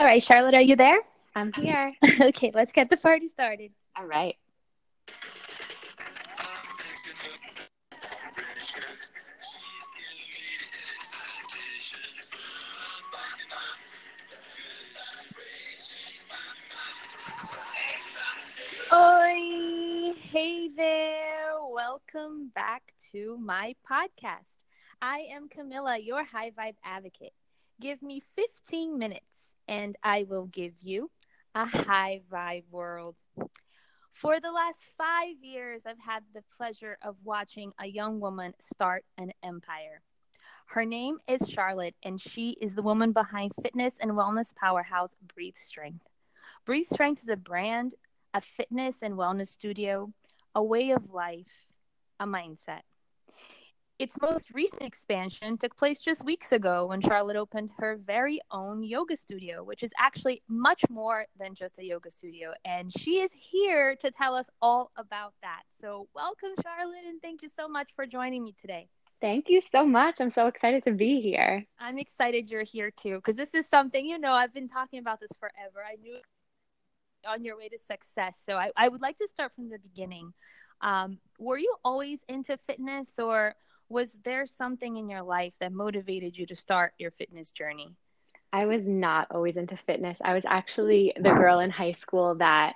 [0.00, 1.00] All right, Charlotte, are you there?
[1.34, 1.92] I'm here.
[2.20, 3.72] okay, let's get the party started.
[3.96, 4.36] All right.
[18.92, 20.14] Oi!
[20.30, 21.54] Hey there!
[21.72, 24.44] Welcome back to my podcast.
[25.02, 27.32] I am Camilla, your high vibe advocate.
[27.80, 29.37] Give me 15 minutes
[29.68, 31.10] and I will give you
[31.54, 33.16] a high vibe world.
[34.12, 39.04] For the last five years, I've had the pleasure of watching a young woman start
[39.16, 40.02] an empire.
[40.66, 45.56] Her name is Charlotte, and she is the woman behind fitness and wellness powerhouse Breathe
[45.56, 46.06] Strength.
[46.66, 47.94] Breathe Strength is a brand,
[48.34, 50.12] a fitness and wellness studio,
[50.54, 51.66] a way of life,
[52.20, 52.82] a mindset.
[53.98, 58.80] Its most recent expansion took place just weeks ago when Charlotte opened her very own
[58.84, 62.52] yoga studio, which is actually much more than just a yoga studio.
[62.64, 65.62] And she is here to tell us all about that.
[65.80, 68.86] So, welcome, Charlotte, and thank you so much for joining me today.
[69.20, 70.20] Thank you so much.
[70.20, 71.64] I'm so excited to be here.
[71.80, 75.18] I'm excited you're here too, because this is something, you know, I've been talking about
[75.18, 75.84] this forever.
[75.84, 76.18] I knew
[77.26, 78.36] on your way to success.
[78.46, 80.34] So, I, I would like to start from the beginning.
[80.82, 83.56] Um, were you always into fitness or?
[83.88, 87.94] Was there something in your life that motivated you to start your fitness journey?
[88.52, 90.18] I was not always into fitness.
[90.22, 92.74] I was actually the girl in high school that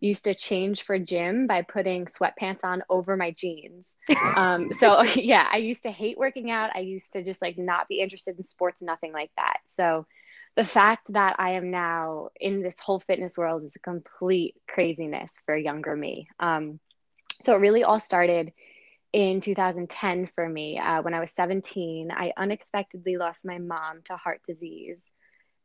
[0.00, 3.86] used to change for gym by putting sweatpants on over my jeans.
[4.36, 6.70] um, so yeah, I used to hate working out.
[6.74, 9.58] I used to just like not be interested in sports, nothing like that.
[9.76, 10.06] So
[10.54, 15.30] the fact that I am now in this whole fitness world is a complete craziness
[15.44, 16.28] for younger me.
[16.40, 16.78] Um,
[17.42, 18.52] so it really all started
[19.12, 20.78] in 2010 for me.
[20.78, 24.98] Uh, when I was 17, I unexpectedly lost my mom to heart disease.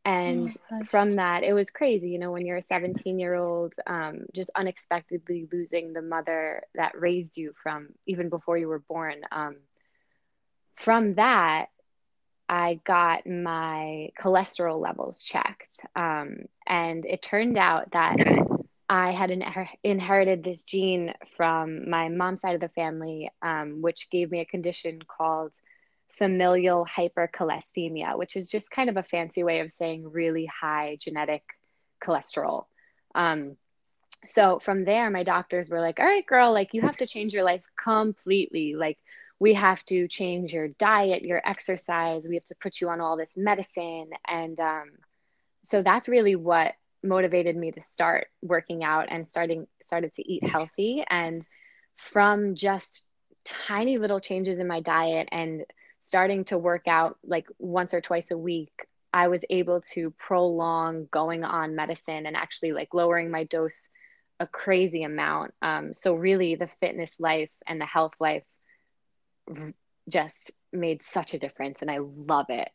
[0.04, 3.74] And oh from that, it was crazy, you know, when you're a 17 year old,
[3.86, 9.22] um, just unexpectedly losing the mother that raised you from even before you were born.
[9.32, 9.58] Um,
[10.76, 11.68] from that,
[12.50, 15.86] I got my cholesterol levels checked.
[15.96, 18.18] Um, and it turned out that
[18.92, 19.32] I had
[19.86, 24.46] inherited this gene from my mom's side of the family, um, which gave me a
[24.46, 25.54] condition called
[26.10, 31.42] familial hypercholesterolemia, which is just kind of a fancy way of saying really high genetic
[32.04, 32.66] cholesterol.
[33.16, 33.56] Um,
[34.26, 37.34] so from there, my doctors were like, all right, girl, like you have to change
[37.34, 38.76] your life completely.
[38.76, 38.98] Like,
[39.40, 42.28] we have to change your diet, your exercise.
[42.28, 44.10] We have to put you on all this medicine.
[44.28, 44.92] And um,
[45.64, 50.48] so that's really what motivated me to start working out and starting started to eat
[50.48, 51.04] healthy.
[51.10, 51.46] And
[51.98, 53.04] from just
[53.44, 55.66] tiny little changes in my diet and
[56.02, 58.72] starting to work out like once or twice a week
[59.14, 63.90] i was able to prolong going on medicine and actually like lowering my dose
[64.42, 65.54] a crazy amount.
[65.62, 68.44] Um, so really the fitness life and the health life
[70.10, 72.70] just made such a difference and i love it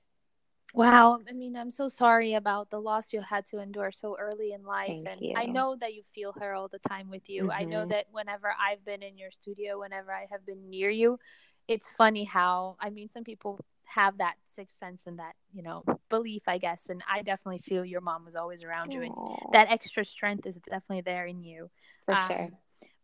[0.75, 1.21] Wow.
[1.29, 4.63] I mean, I'm so sorry about the loss you had to endure so early in
[4.65, 4.89] life.
[4.89, 5.35] Thank and you.
[5.37, 7.45] I know that you feel her all the time with you.
[7.45, 7.51] Mm-hmm.
[7.51, 7.91] I know mm-hmm.
[7.91, 11.19] that whenever I've been in your studio, whenever I have been near you,
[11.67, 15.85] it's funny how, I mean, some people have that sixth sense and that, you know,
[16.11, 16.83] belief, I guess.
[16.89, 19.01] And I definitely feel your mom was always around you.
[19.01, 19.13] And
[19.53, 21.71] that extra strength is definitely there in you.
[22.05, 22.49] For um, sure.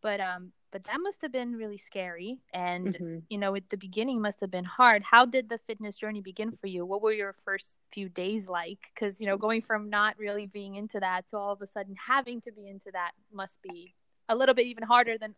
[0.02, 3.18] But um, but that must have been really scary and mm-hmm.
[3.28, 5.02] you know at the beginning must have been hard.
[5.02, 6.84] How did the fitness journey begin for you?
[6.84, 8.78] What were your first few days like?
[8.94, 11.94] Because you know going from not really being into that to all of a sudden
[11.94, 13.94] having to be into that must be
[14.28, 15.34] a little bit even harder than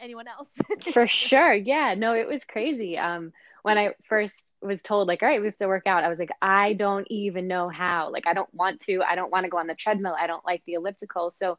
[0.00, 0.48] anyone else.
[0.92, 1.54] For sure.
[1.54, 1.94] Yeah.
[1.96, 2.98] No it was crazy.
[2.98, 3.32] Um
[3.62, 6.20] when i first was told like all right we have to work out i was
[6.20, 8.10] like i don't even know how.
[8.10, 9.02] Like i don't want to.
[9.02, 10.16] I don't want to go on the treadmill.
[10.18, 11.30] I don't like the elliptical.
[11.30, 11.56] So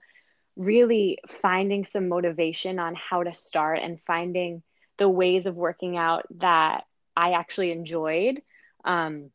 [0.55, 4.63] really finding some motivation on how to start and finding
[4.97, 8.41] the ways of working out that I actually enjoyed.
[8.85, 9.31] Um,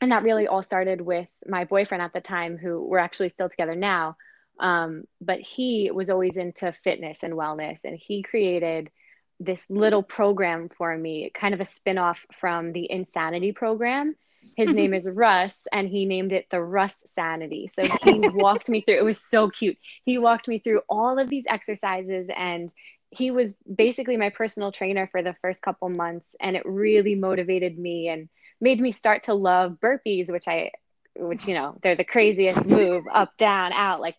[0.00, 3.48] and that really all started with my boyfriend at the time, who we're actually still
[3.48, 4.16] together now.
[4.58, 8.90] Um, but he was always into fitness and wellness, and he created
[9.38, 14.16] this little program for me, kind of a spin off from the Insanity program.
[14.54, 17.68] His name is Russ, and he named it the Russ Sanity.
[17.68, 18.96] So he walked me through.
[18.96, 19.78] It was so cute.
[20.04, 22.72] He walked me through all of these exercises, and
[23.10, 27.78] he was basically my personal trainer for the first couple months, and it really motivated
[27.78, 28.28] me and
[28.60, 30.72] made me start to love burpees, which I,
[31.16, 34.16] which you know, they're the craziest move up, down, out, like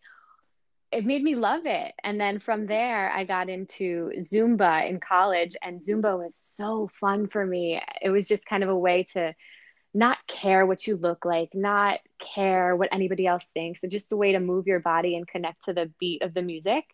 [0.92, 1.94] it made me love it.
[2.04, 7.28] And then from there, I got into Zumba in college, and Zumba was so fun
[7.28, 7.82] for me.
[8.02, 9.36] It was just kind of a way to
[9.94, 13.80] not care what you look like, not care what anybody else thinks.
[13.84, 16.42] It's just a way to move your body and connect to the beat of the
[16.42, 16.86] music.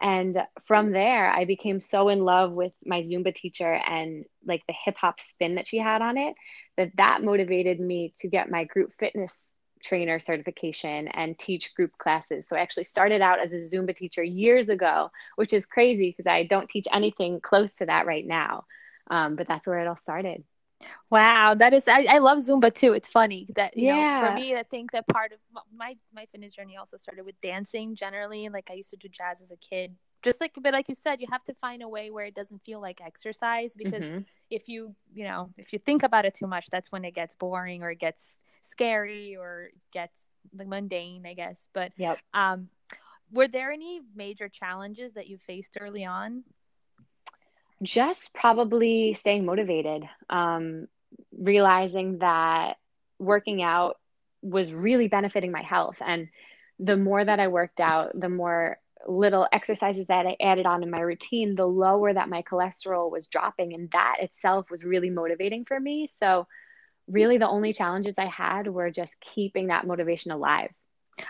[0.00, 0.36] And
[0.66, 4.96] from there, I became so in love with my Zumba teacher and like the hip
[4.98, 6.34] hop spin that she had on it
[6.76, 9.50] that that motivated me to get my group fitness
[9.82, 12.46] trainer certification and teach group classes.
[12.48, 16.30] So I actually started out as a Zumba teacher years ago, which is crazy because
[16.30, 18.64] I don't teach anything close to that right now.
[19.08, 20.44] Um, but that's where it all started.
[21.08, 22.92] Wow, that is I, I love Zumba too.
[22.92, 24.20] It's funny that you yeah.
[24.20, 25.38] know for me I think that part of
[25.74, 28.48] my my fitness journey also started with dancing generally.
[28.48, 29.94] Like I used to do jazz as a kid.
[30.22, 32.62] Just like but like you said, you have to find a way where it doesn't
[32.64, 34.18] feel like exercise because mm-hmm.
[34.50, 37.34] if you you know if you think about it too much, that's when it gets
[37.34, 40.16] boring or it gets scary or gets
[40.56, 41.58] like mundane, I guess.
[41.72, 42.18] But yep.
[42.34, 42.68] um,
[43.30, 46.44] were there any major challenges that you faced early on?
[47.82, 50.88] Just probably staying motivated, um,
[51.36, 52.76] realizing that
[53.18, 53.98] working out
[54.42, 55.96] was really benefiting my health.
[56.00, 56.28] And
[56.78, 60.90] the more that I worked out, the more little exercises that I added on in
[60.90, 63.74] my routine, the lower that my cholesterol was dropping.
[63.74, 66.08] And that itself was really motivating for me.
[66.14, 66.46] So,
[67.06, 70.70] really, the only challenges I had were just keeping that motivation alive.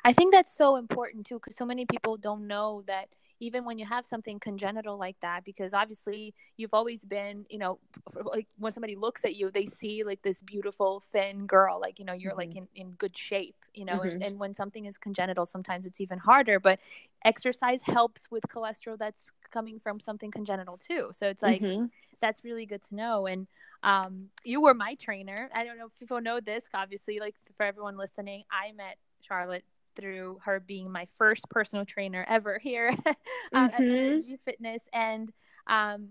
[0.04, 3.08] I think that's so important too, because so many people don't know that
[3.40, 7.78] even when you have something congenital like that because obviously you've always been you know
[8.24, 12.04] like when somebody looks at you they see like this beautiful thin girl like you
[12.04, 12.40] know you're mm-hmm.
[12.40, 14.08] like in, in good shape you know mm-hmm.
[14.08, 16.78] and, and when something is congenital sometimes it's even harder but
[17.24, 21.86] exercise helps with cholesterol that's coming from something congenital too so it's like mm-hmm.
[22.20, 23.46] that's really good to know and
[23.82, 27.64] um, you were my trainer i don't know if people know this obviously like for
[27.64, 29.64] everyone listening i met charlotte
[29.96, 32.90] through her being my first personal trainer ever here
[33.52, 33.74] um, mm-hmm.
[33.74, 34.82] at Energy Fitness.
[34.92, 35.32] And
[35.66, 36.10] um,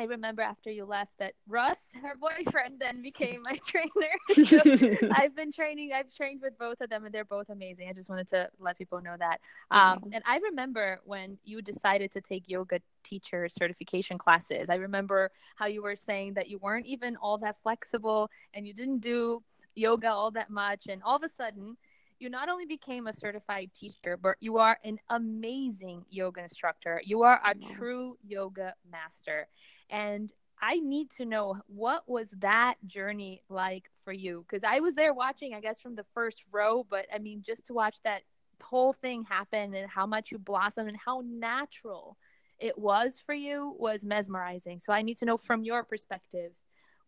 [0.00, 4.46] I remember after you left that Russ, her boyfriend, then became my trainer.
[4.46, 7.88] so I've been training, I've trained with both of them, and they're both amazing.
[7.88, 9.40] I just wanted to let people know that.
[9.70, 14.70] Um, and I remember when you decided to take yoga teacher certification classes.
[14.70, 18.72] I remember how you were saying that you weren't even all that flexible and you
[18.72, 19.42] didn't do
[19.74, 20.86] yoga all that much.
[20.88, 21.76] And all of a sudden,
[22.20, 27.00] you not only became a certified teacher, but you are an amazing yoga instructor.
[27.04, 29.48] You are a true yoga master.
[29.88, 30.32] And
[30.62, 34.44] I need to know what was that journey like for you?
[34.46, 37.66] Because I was there watching, I guess, from the first row, but I mean, just
[37.66, 38.22] to watch that
[38.62, 42.18] whole thing happen and how much you blossomed and how natural
[42.58, 44.80] it was for you was mesmerizing.
[44.80, 46.52] So I need to know from your perspective,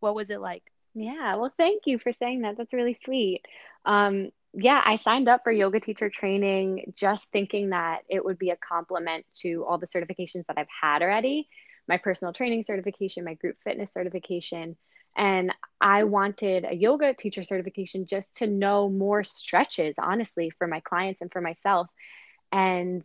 [0.01, 0.73] what was it like?
[0.95, 2.57] Yeah, well, thank you for saying that.
[2.57, 3.43] That's really sweet.
[3.85, 8.51] Um, yeah, I signed up for yoga teacher training just thinking that it would be
[8.51, 11.49] a complement to all the certifications that I've had already
[11.89, 14.77] my personal training certification, my group fitness certification.
[15.17, 20.81] And I wanted a yoga teacher certification just to know more stretches, honestly, for my
[20.81, 21.89] clients and for myself.
[22.51, 23.05] And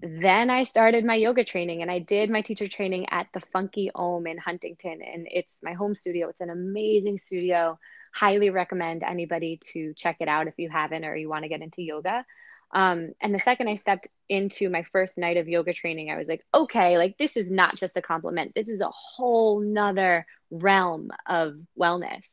[0.00, 3.90] then I started my yoga training and I did my teacher training at the Funky
[3.94, 5.00] Om in Huntington.
[5.02, 6.28] And it's my home studio.
[6.28, 7.78] It's an amazing studio
[8.12, 11.62] highly recommend anybody to check it out if you haven't or you want to get
[11.62, 12.24] into yoga.
[12.72, 16.28] Um, and the second I stepped into my first night of yoga training, I was
[16.28, 18.52] like, okay, like this is not just a complement.
[18.54, 22.24] This is a whole nother realm of wellness.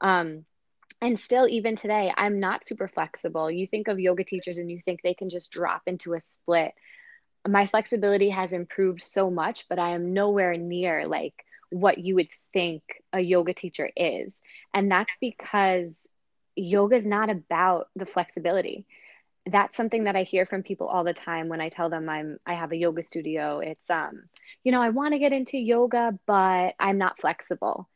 [0.00, 0.44] Um,
[1.00, 3.50] and still, even today, I'm not super flexible.
[3.50, 6.72] You think of yoga teachers and you think they can just drop into a split.
[7.46, 11.34] My flexibility has improved so much, but I am nowhere near like
[11.70, 14.32] what you would think a yoga teacher is.
[14.74, 15.94] And that's because
[16.56, 18.86] yoga is not about the flexibility.
[19.46, 22.38] That's something that I hear from people all the time when I tell them I'm
[22.46, 23.60] I have a yoga studio.
[23.60, 24.24] It's um,
[24.62, 27.88] you know, I want to get into yoga, but I'm not flexible.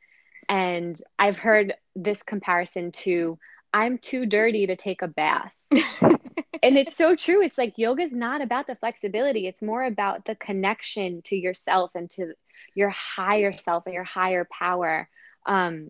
[0.49, 3.39] And I've heard this comparison to
[3.75, 5.53] I'm too dirty to take a bath.
[5.71, 7.43] and it's so true.
[7.43, 9.47] It's like yoga is not about the flexibility.
[9.47, 12.35] It's more about the connection to yourself and to
[12.75, 15.09] your higher self and your higher power.
[15.47, 15.89] Um,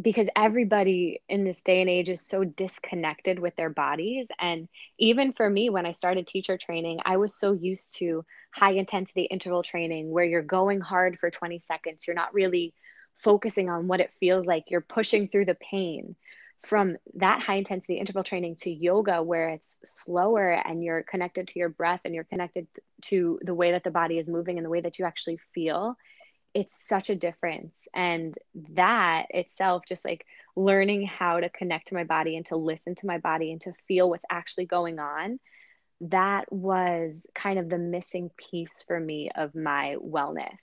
[0.00, 4.26] because everybody in this day and age is so disconnected with their bodies.
[4.38, 8.24] And even for me, when I started teacher training, I was so used to
[8.54, 12.06] high intensity interval training where you're going hard for 20 seconds.
[12.06, 12.74] You're not really
[13.16, 14.64] focusing on what it feels like.
[14.70, 16.14] You're pushing through the pain.
[16.62, 21.58] From that high intensity interval training to yoga, where it's slower and you're connected to
[21.58, 22.66] your breath and you're connected
[23.02, 25.96] to the way that the body is moving and the way that you actually feel,
[26.56, 28.38] it's such a difference and
[28.74, 33.06] that itself just like learning how to connect to my body and to listen to
[33.06, 35.40] my body and to feel what's actually going on
[36.02, 40.60] that was kind of the missing piece for me of my wellness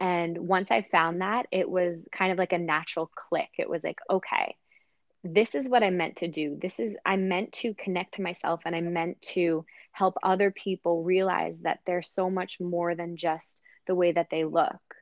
[0.00, 3.50] And once I found that, it was kind of like a natural click.
[3.58, 4.56] It was like, okay,
[5.24, 6.58] this is what I meant to do.
[6.60, 11.04] This is, I meant to connect to myself and I meant to help other people
[11.04, 14.95] realize that they're so much more than just the way that they look.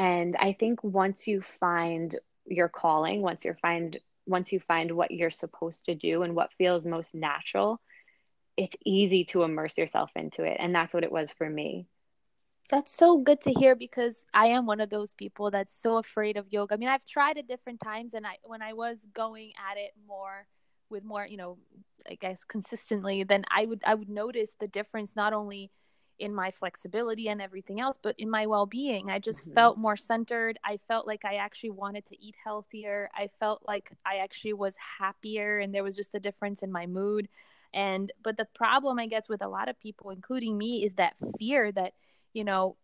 [0.00, 2.16] And I think once you find
[2.46, 6.54] your calling, once you find once you find what you're supposed to do and what
[6.56, 7.82] feels most natural,
[8.56, 10.56] it's easy to immerse yourself into it.
[10.58, 11.86] And that's what it was for me.
[12.70, 16.38] That's so good to hear because I am one of those people that's so afraid
[16.38, 16.74] of yoga.
[16.74, 19.90] I mean, I've tried it different times and I when I was going at it
[20.08, 20.46] more
[20.88, 21.58] with more, you know,
[22.08, 25.70] I guess consistently, then I would I would notice the difference not only
[26.20, 29.10] in my flexibility and everything else, but in my well being.
[29.10, 29.54] I just mm-hmm.
[29.54, 30.58] felt more centered.
[30.64, 33.10] I felt like I actually wanted to eat healthier.
[33.14, 36.86] I felt like I actually was happier and there was just a difference in my
[36.86, 37.28] mood.
[37.72, 41.14] And, but the problem, I guess, with a lot of people, including me, is that
[41.38, 41.94] fear that,
[42.32, 42.76] you know,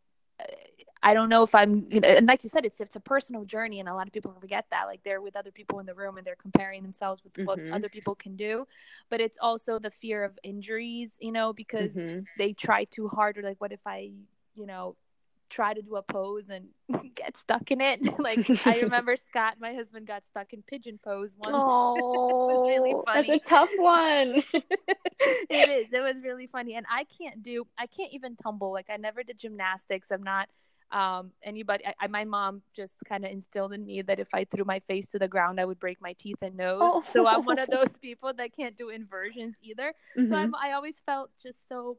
[1.06, 3.44] I don't know if I'm, you know, and like you said, it's it's a personal
[3.44, 4.86] journey, and a lot of people forget that.
[4.86, 7.46] Like they're with other people in the room, and they're comparing themselves with mm-hmm.
[7.46, 8.66] what other people can do.
[9.08, 12.24] But it's also the fear of injuries, you know, because mm-hmm.
[12.38, 14.10] they try too hard, or like, what if I,
[14.56, 14.96] you know,
[15.48, 16.70] try to do a pose and
[17.14, 18.00] get stuck in it?
[18.18, 21.54] like I remember Scott, my husband, got stuck in pigeon pose once.
[21.56, 23.28] Oh, really funny.
[23.28, 24.42] That's a tough one.
[24.52, 25.92] it is.
[25.92, 27.64] It was really funny, and I can't do.
[27.78, 28.72] I can't even tumble.
[28.72, 30.08] Like I never did gymnastics.
[30.10, 30.48] I'm not
[30.92, 34.44] um, anybody I, I, my mom just kind of instilled in me that if i
[34.44, 37.02] threw my face to the ground i would break my teeth and nose oh.
[37.12, 40.32] so i'm one of those people that can't do inversions either mm-hmm.
[40.32, 41.96] so i'm i always felt just so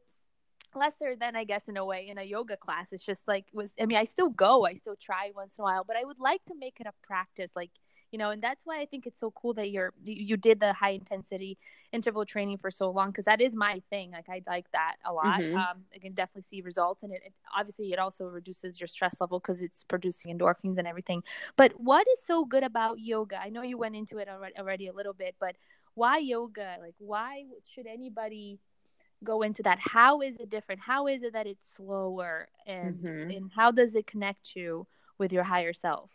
[0.76, 3.72] lesser than i guess in a way in a yoga class it's just like was
[3.82, 6.20] i mean i still go i still try once in a while but i would
[6.20, 7.72] like to make it a practice like
[8.12, 10.74] you know and that's why i think it's so cool that you're you did the
[10.74, 11.58] high intensity
[11.92, 15.12] interval training for so long because that is my thing like i like that a
[15.12, 15.40] lot.
[15.40, 15.58] Mm-hmm.
[15.58, 19.20] um, i can definitely see results and it, it obviously it also reduces your stress
[19.20, 21.24] level because it's producing endorphins and everything.
[21.56, 23.40] But what is so good about yoga?
[23.42, 25.56] I know you went into it already, already a little bit but
[25.94, 26.78] why yoga?
[26.80, 28.60] Like why should anybody
[29.24, 29.80] go into that?
[29.80, 30.82] How is it different?
[30.82, 32.48] How is it that it's slower?
[32.66, 33.32] And mm-hmm.
[33.32, 34.88] and how does it connect you
[35.18, 36.12] with your higher self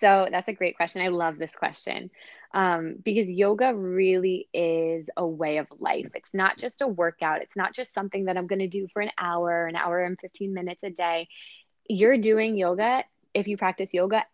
[0.00, 1.02] so that's a great question.
[1.02, 2.10] I love this question
[2.52, 6.10] um, because yoga really is a way of life.
[6.14, 9.02] It's not just a workout, it's not just something that I'm going to do for
[9.02, 11.28] an hour, an hour and 15 minutes a day.
[11.88, 13.04] You're doing yoga
[13.34, 14.24] if you practice yoga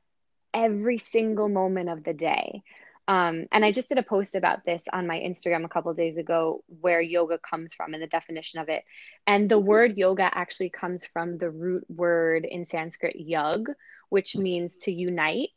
[0.54, 2.62] every single moment of the day.
[3.08, 6.16] Um, and I just did a post about this on my Instagram a couple days
[6.16, 8.82] ago, where yoga comes from and the definition of it.
[9.26, 13.68] And the word yoga actually comes from the root word in Sanskrit yug,
[14.08, 15.50] which means to unite.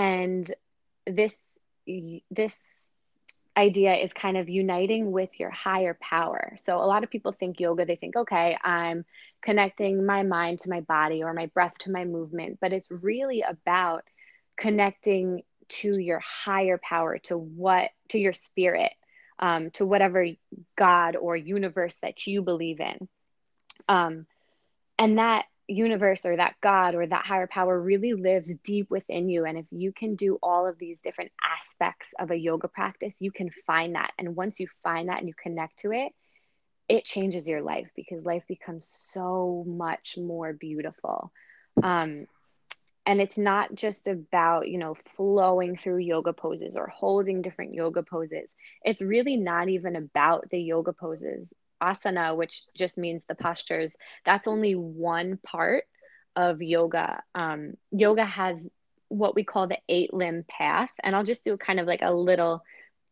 [0.00, 0.50] And
[1.06, 1.58] this
[2.30, 2.56] this
[3.54, 6.56] idea is kind of uniting with your higher power.
[6.56, 9.04] So a lot of people think yoga, they think, okay, I'm
[9.42, 13.42] connecting my mind to my body or my breath to my movement, but it's really
[13.42, 14.04] about
[14.56, 18.92] connecting to your higher power, to what, to your spirit,
[19.38, 20.26] um, to whatever
[20.76, 23.06] God or universe that you believe in.
[23.86, 24.26] Um,
[24.98, 29.44] and that universe or that God or that higher power really lives deep within you.
[29.44, 33.30] And if you can do all of these different aspects of a yoga practice, you
[33.30, 34.12] can find that.
[34.18, 36.12] And once you find that and you connect to it,
[36.88, 41.32] it changes your life because life becomes so much more beautiful.
[41.82, 42.26] Um,
[43.06, 48.02] and it's not just about, you know, flowing through yoga poses or holding different yoga
[48.02, 48.48] poses.
[48.84, 51.48] It's really not even about the yoga poses
[51.80, 53.94] asana, which just means the postures,
[54.24, 55.84] that's only one part
[56.36, 57.22] of yoga.
[57.34, 58.56] Um, yoga has
[59.08, 60.90] what we call the eight limb path.
[61.02, 62.62] And I'll just do kind of like a little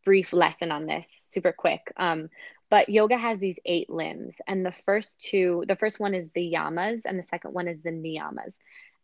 [0.05, 1.81] brief lesson on this super quick.
[1.97, 2.29] Um,
[2.69, 4.35] but yoga has these eight limbs.
[4.47, 7.81] And the first two, the first one is the yamas, and the second one is
[7.83, 8.53] the niyamas.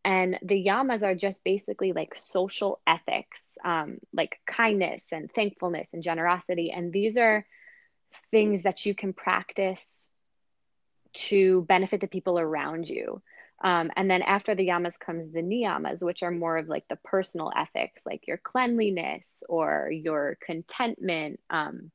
[0.04, 6.04] And the yamas are just basically like social ethics, um, like kindness and thankfulness and
[6.04, 6.72] generosity.
[6.72, 7.46] And these are
[8.32, 10.10] things that you can practice
[11.14, 13.22] to benefit the people around you.
[13.64, 16.98] Um, and then after the yamas comes the niyamas, which are more of like the
[16.98, 21.92] personal ethics, like your cleanliness or your contentment, um,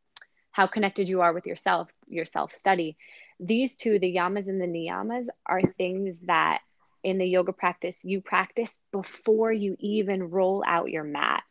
[0.52, 2.96] how connected you are with yourself, your self study.
[3.38, 6.60] These two, the yamas and the niyamas, are things that
[7.02, 11.42] in the yoga practice you practice before you even roll out your mat.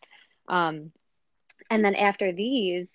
[0.47, 0.91] Um,
[1.69, 2.87] and then after these,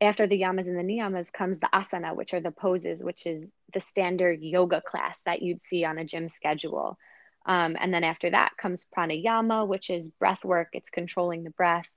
[0.00, 3.48] after the yamas and the niyamas comes the asana, which are the poses, which is
[3.72, 6.98] the standard yoga class that you'd see on a gym schedule.
[7.46, 11.88] Um, and then after that comes pranayama, which is breath work, it's controlling the breath.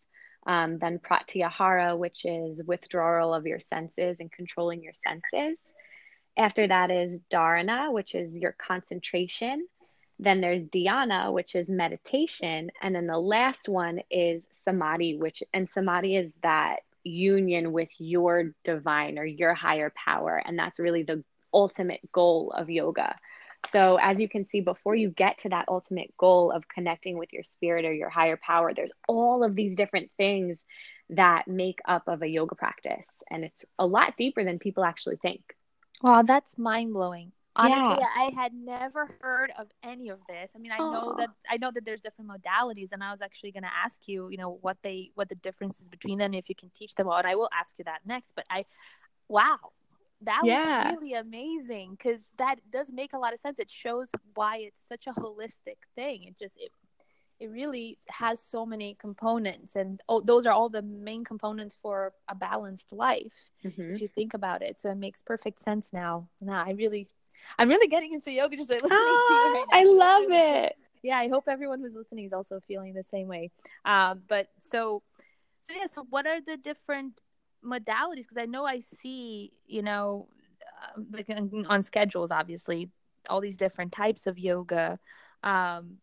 [0.48, 5.58] Um, then pratyahara, which is withdrawal of your senses and controlling your senses.
[6.38, 9.68] After that is dharana, which is your concentration.
[10.20, 12.72] Then there's dhyana, which is meditation.
[12.82, 18.52] And then the last one is samadhi, which, and samadhi is that union with your
[18.64, 20.42] divine or your higher power.
[20.44, 23.16] And that's really the ultimate goal of yoga.
[23.66, 27.34] So, as you can see, before you get to that ultimate goal of connecting with
[27.34, 30.58] your spirit or your higher power, there's all of these different things
[31.10, 33.06] that make up of a yoga practice.
[33.30, 35.42] And it's a lot deeper than people actually think.
[36.02, 37.34] Wow, that's mind blowing.
[37.60, 38.24] Honestly, yeah.
[38.24, 40.52] I had never heard of any of this.
[40.56, 40.94] I mean, I Aww.
[40.94, 44.08] know that I know that there's different modalities, and I was actually going to ask
[44.08, 47.08] you, you know, what they what the differences between them, if you can teach them
[47.08, 48.34] all, and I will ask you that next.
[48.36, 48.66] But I,
[49.28, 49.58] wow,
[50.22, 50.86] that yeah.
[50.86, 53.60] was really amazing because that does make a lot of sense.
[53.60, 56.24] It shows why it's such a holistic thing.
[56.24, 56.72] It just it
[57.40, 62.14] it really has so many components and oh, those are all the main components for
[62.28, 63.94] a balanced life mm-hmm.
[63.94, 67.08] if you think about it so it makes perfect sense now now i really
[67.58, 71.18] i'm really getting into yoga just listening ah, to you right i love it yeah
[71.18, 73.52] i hope everyone who's listening is also feeling the same way
[73.86, 75.02] um, but so
[75.64, 77.22] so yeah so what are the different
[77.64, 80.28] modalities because i know i see you know
[80.84, 81.28] uh, like
[81.68, 82.90] on schedules obviously
[83.30, 84.98] all these different types of yoga
[85.44, 85.98] um,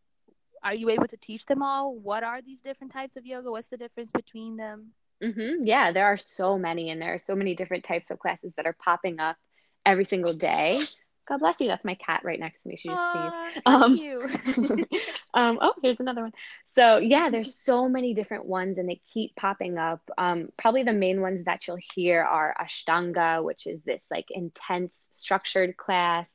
[0.63, 1.95] are you able to teach them all?
[1.95, 3.51] What are these different types of yoga?
[3.51, 4.93] What's the difference between them?
[5.23, 5.65] Mm-hmm.
[5.65, 8.67] Yeah, there are so many, and there are so many different types of classes that
[8.67, 9.37] are popping up
[9.85, 10.81] every single day.
[11.29, 11.67] God bless you.
[11.67, 12.77] That's my cat right next to me.
[12.77, 13.63] She just sneezed.
[13.67, 14.87] Um, you.
[15.35, 16.33] um, oh, here's another one.
[16.75, 20.01] So yeah, there's so many different ones, and they keep popping up.
[20.17, 24.97] Um, probably the main ones that you'll hear are Ashtanga, which is this like intense
[25.11, 26.29] structured class.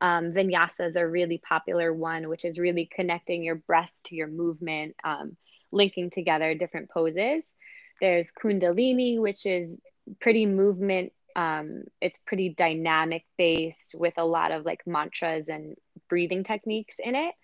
[0.00, 4.28] Um, vinyasa is a really popular one, which is really connecting your breath to your
[4.28, 5.36] movement, um,
[5.72, 7.44] linking together different poses.
[8.00, 9.78] There's Kundalini, which is
[10.20, 11.12] pretty movement.
[11.36, 15.76] Um, it's pretty dynamic based with a lot of like mantras and
[16.08, 17.34] breathing techniques in it.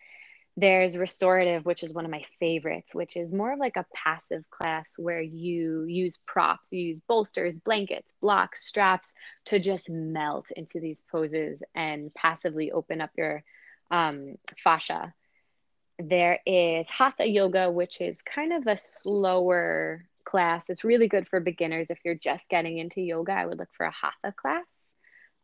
[0.56, 4.44] There's restorative, which is one of my favorites, which is more of like a passive
[4.50, 9.14] class where you use props, you use bolsters, blankets, blocks, straps
[9.46, 13.42] to just melt into these poses and passively open up your
[13.90, 15.14] um, fascia.
[15.98, 20.68] There is Hatha Yoga, which is kind of a slower class.
[20.68, 21.86] It's really good for beginners.
[21.90, 24.66] If you're just getting into yoga, I would look for a Hatha class.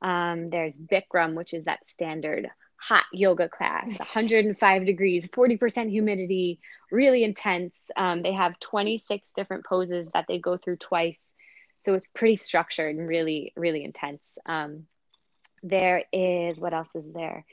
[0.02, 6.60] Um, there's Bikram, which is that standard hot yoga class 105 degrees 40% humidity
[6.92, 11.18] really intense um, they have 26 different poses that they go through twice
[11.80, 14.84] so it's pretty structured and really really intense um,
[15.62, 17.44] there is what else is there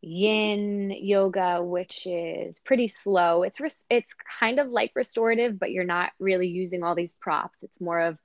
[0.00, 6.12] yin yoga which is pretty slow it's it's kind of like restorative but you're not
[6.20, 8.18] really using all these props it's more of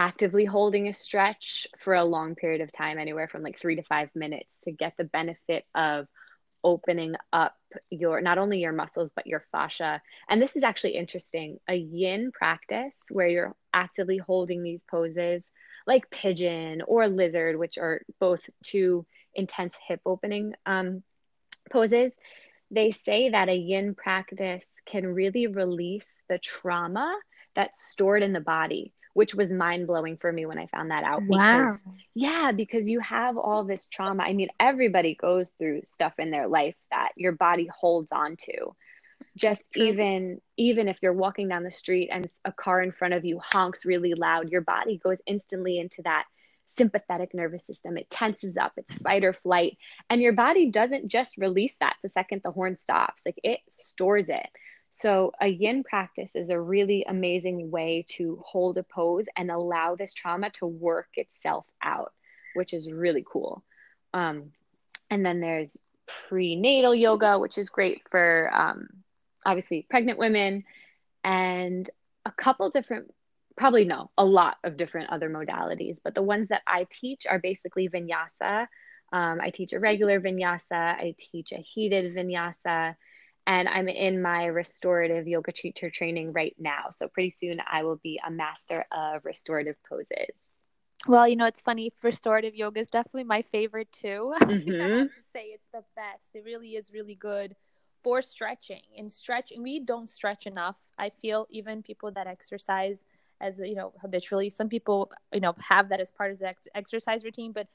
[0.00, 3.82] actively holding a stretch for a long period of time, anywhere from like three to
[3.82, 6.06] five minutes, to get the benefit of
[6.64, 7.54] opening up
[7.90, 10.00] your not only your muscles but your fascia.
[10.28, 11.58] And this is actually interesting.
[11.68, 15.42] A yin practice where you're actively holding these poses
[15.86, 21.02] like pigeon or lizard, which are both two intense hip opening um,
[21.70, 22.12] poses.
[22.70, 27.16] They say that a yin practice can really release the trauma
[27.54, 31.04] that's stored in the body which was mind blowing for me when I found that
[31.04, 31.22] out.
[31.28, 31.78] Because, wow.
[32.14, 34.22] Yeah, because you have all this trauma.
[34.22, 38.74] I mean, everybody goes through stuff in their life that your body holds on to.
[39.36, 43.24] Just even even if you're walking down the street and a car in front of
[43.24, 46.24] you honks really loud, your body goes instantly into that
[46.76, 47.96] sympathetic nervous system.
[47.96, 49.78] It tenses up, it's fight or flight.
[50.08, 54.28] And your body doesn't just release that the second the horn stops, like it stores
[54.28, 54.48] it.
[54.92, 59.94] So, a yin practice is a really amazing way to hold a pose and allow
[59.94, 62.12] this trauma to work itself out,
[62.54, 63.62] which is really cool.
[64.12, 64.50] Um,
[65.08, 65.76] and then there's
[66.28, 68.88] prenatal yoga, which is great for um,
[69.46, 70.64] obviously pregnant women,
[71.22, 71.88] and
[72.26, 73.12] a couple different,
[73.60, 75.98] probably no, a lot of different other modalities.
[76.02, 78.66] But the ones that I teach are basically vinyasa.
[79.12, 82.94] Um, I teach a regular vinyasa, I teach a heated vinyasa
[83.46, 86.84] and I'm in my restorative yoga teacher training right now.
[86.90, 90.30] So pretty soon I will be a master of restorative poses.
[91.06, 91.92] Well, you know, it's funny.
[92.02, 94.32] Restorative yoga is definitely my favorite too.
[94.40, 94.72] Mm-hmm.
[94.82, 96.24] I have to say it's the best.
[96.32, 97.56] It really is really good
[98.02, 99.62] for stretching and stretching.
[99.62, 100.76] We don't stretch enough.
[100.98, 103.04] I feel even people that exercise
[103.40, 104.50] as you know habitually.
[104.50, 107.68] Some people you know have that as part of the ex- exercise routine, but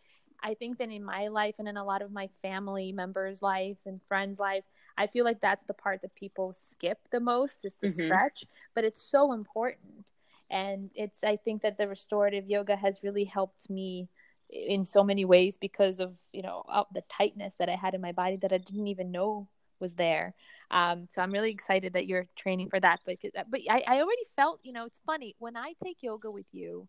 [0.43, 3.81] I think that in my life and in a lot of my family members' lives
[3.85, 7.75] and friends' lives, I feel like that's the part that people skip the most is
[7.81, 8.05] the mm-hmm.
[8.05, 10.05] stretch, but it's so important.
[10.49, 14.09] And it's I think that the restorative yoga has really helped me
[14.49, 18.11] in so many ways because of you know the tightness that I had in my
[18.11, 19.47] body that I didn't even know
[19.79, 20.33] was there.
[20.71, 23.01] Um, so I'm really excited that you're training for that.
[23.05, 23.17] But
[23.49, 26.87] but I, I already felt you know it's funny when I take yoga with you,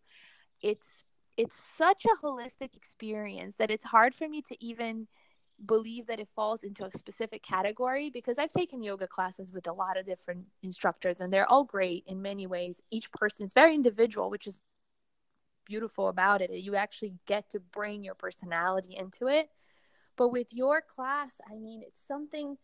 [0.61, 1.05] it's
[1.37, 5.07] it's such a holistic experience that it's hard for me to even
[5.65, 9.73] believe that it falls into a specific category because I've taken yoga classes with a
[9.73, 12.81] lot of different instructors and they're all great in many ways.
[12.91, 14.63] Each person is very individual, which is
[15.65, 16.51] beautiful about it.
[16.51, 19.49] You actually get to bring your personality into it.
[20.15, 22.57] But with your class, I mean, it's something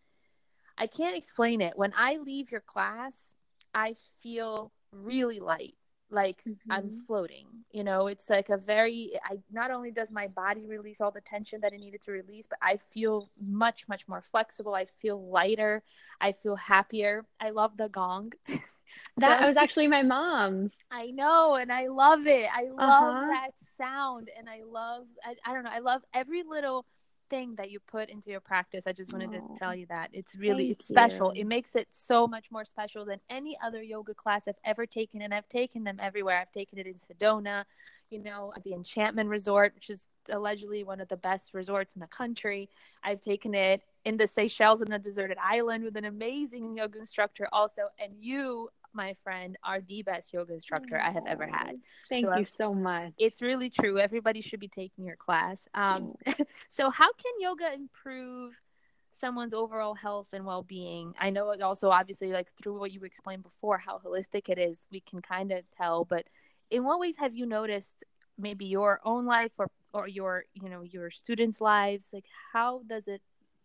[0.78, 1.78] I can't explain it.
[1.78, 3.14] When I leave your class,
[3.74, 5.76] I feel really light
[6.14, 6.72] like mm-hmm.
[6.72, 8.06] i'm floating you know?
[8.06, 11.74] It's like a very i not only does my body release all the tension that
[11.74, 14.76] it needed to release but i feel much much more flexible.
[14.76, 15.82] I feel lighter.
[16.22, 17.26] I feel happier.
[17.40, 18.34] I love the gong.
[19.18, 20.74] That so, was actually my mom's.
[20.92, 22.48] I know and i love it.
[22.54, 23.28] I love uh-huh.
[23.28, 26.86] that sound and i love I, I don't know i love every little
[27.34, 28.84] thing that you put into your practice.
[28.86, 31.34] I just wanted oh, to tell you that it's really it's special.
[31.34, 31.42] You.
[31.42, 35.24] It makes it so much more special than any other yoga class I've ever taken,
[35.24, 36.40] and I've taken them everywhere.
[36.40, 37.66] I've taken it in Sedona,
[38.12, 42.02] you know, at the Enchantment Resort, which is allegedly one of the best resorts in
[42.02, 42.70] the country.
[43.04, 47.48] I've taken it in the Seychelles on a deserted island with an amazing yoga instructor
[47.52, 51.80] also, and you my friend, are the best yoga instructor I have ever had.
[52.10, 53.14] Thank so, you so much.
[53.18, 54.00] It's really true.
[54.00, 55.62] Everybody should be taking your class.
[55.74, 56.14] Um,
[56.70, 58.54] so, how can yoga improve
[59.20, 61.14] someone's overall health and well-being?
[61.20, 64.78] I know it also, obviously, like through what you explained before, how holistic it is.
[64.92, 66.26] We can kind of tell, but
[66.70, 68.04] in what ways have you noticed
[68.38, 72.10] maybe your own life or or your you know your students' lives?
[72.12, 73.22] Like, how does it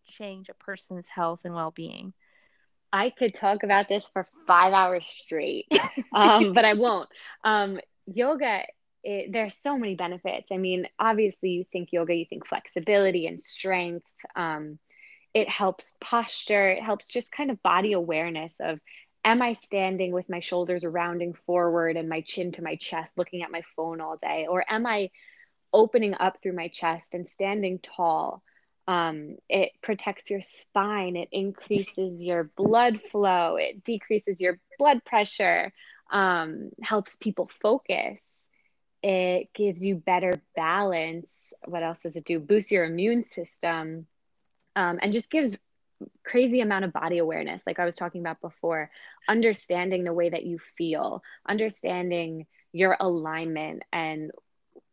[0.07, 2.13] change a person's health and well-being?
[2.91, 5.67] I could talk about this for five hours straight,
[6.13, 7.09] um, but I won't.
[7.43, 8.63] Um, yoga,
[9.03, 10.47] it, there's so many benefits.
[10.51, 14.07] I mean, obviously, you think yoga, you think flexibility and strength.
[14.35, 14.79] Um,
[15.33, 18.79] it helps posture, it helps just kind of body awareness of
[19.23, 23.43] am I standing with my shoulders rounding forward and my chin to my chest, looking
[23.43, 24.47] at my phone all day?
[24.49, 25.11] Or am I
[25.71, 28.41] opening up through my chest and standing tall?
[28.89, 35.73] Um, it protects your spine, it increases your blood flow, it decreases your blood pressure,
[36.11, 38.19] um, helps people focus,
[39.03, 41.35] it gives you better balance.
[41.65, 42.39] What else does it do?
[42.39, 44.07] Boosts your immune system
[44.75, 45.57] um, and just gives
[46.25, 48.89] crazy amount of body awareness like i was talking about before
[49.27, 54.31] understanding the way that you feel understanding your alignment and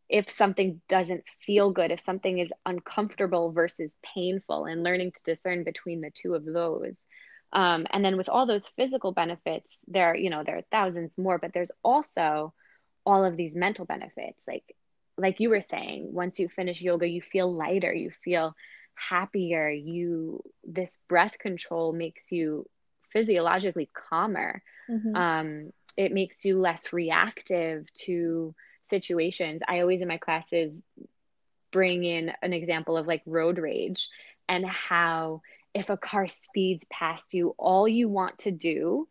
[0.09, 5.63] if something doesn't feel good, if something is uncomfortable versus painful, and learning to discern
[5.63, 6.93] between the two of those.
[7.53, 11.37] Um, and then with all those physical benefits, there, you know, there are thousands more,
[11.37, 12.53] but there's also
[13.05, 14.43] all of these mental benefits.
[14.47, 14.75] Like,
[15.17, 18.53] like you were saying, once you finish yoga, you feel lighter, you feel
[18.95, 19.69] happier.
[19.69, 22.65] You, this breath control makes you
[23.11, 24.61] physiologically calmer.
[24.89, 25.15] Mm-hmm.
[25.15, 28.53] Um, it makes you less reactive to
[28.89, 30.83] situations, I always in my classes
[31.71, 34.09] bring in an example of like road rage
[34.47, 35.41] and how
[35.73, 39.07] if a car speeds past you, all you want to do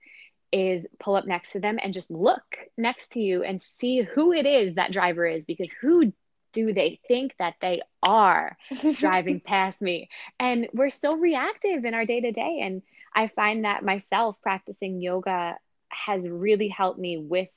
[0.53, 4.33] is pull up next to them and just look next to you and see who
[4.33, 6.13] it is that driver is because who
[6.53, 8.57] do they think that they are
[8.95, 10.09] driving past me?
[10.41, 12.61] And we're so reactive in our day to day.
[12.63, 12.83] And
[13.15, 15.59] I find that myself practicing yoga
[15.89, 17.51] has really helped me with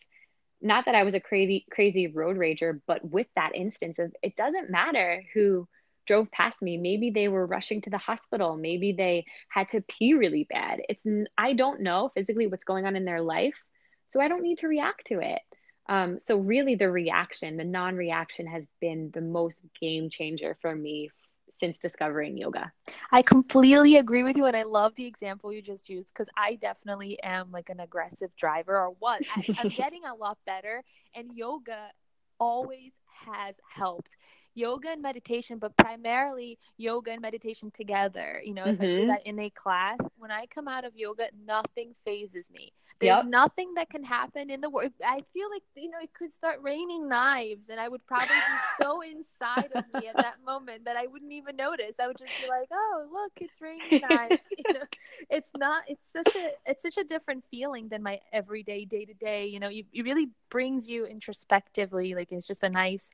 [0.61, 4.35] not that I was a crazy crazy road rager, but with that instance of it
[4.35, 5.67] doesn't matter who
[6.05, 6.77] drove past me.
[6.77, 8.57] Maybe they were rushing to the hospital.
[8.57, 10.81] Maybe they had to pee really bad.
[10.89, 11.05] It's
[11.37, 13.57] I don't know physically what's going on in their life,
[14.07, 15.41] so I don't need to react to it.
[15.87, 21.09] Um, so really, the reaction, the non-reaction, has been the most game changer for me
[21.59, 22.71] since discovering yoga.
[23.11, 24.45] I completely agree with you.
[24.45, 28.35] And I love the example you just used because I definitely am like an aggressive
[28.35, 29.21] driver or was.
[29.35, 30.83] I, I'm getting a lot better.
[31.15, 31.89] And yoga
[32.39, 32.91] always
[33.25, 34.15] has helped
[34.55, 38.41] yoga and meditation, but primarily yoga and meditation together.
[38.43, 38.83] You know, if mm-hmm.
[38.83, 39.07] I do mm-hmm.
[39.09, 42.73] that in a class, when I come out of yoga, nothing fazes me.
[42.99, 43.25] There's yep.
[43.27, 44.91] nothing that can happen in the world.
[45.05, 48.83] I feel like, you know, it could start raining knives and I would probably be
[48.83, 51.93] so inside of me at that moment that I wouldn't even notice.
[51.97, 54.41] I would just be like, oh, look, it's raining knives.
[54.57, 54.83] you know,
[55.29, 59.13] it's not, it's such a, it's such a different feeling than my everyday day to
[59.13, 59.45] day.
[59.47, 62.15] You know, you, it really brings you introspectively.
[62.15, 63.09] Like it's just a nice,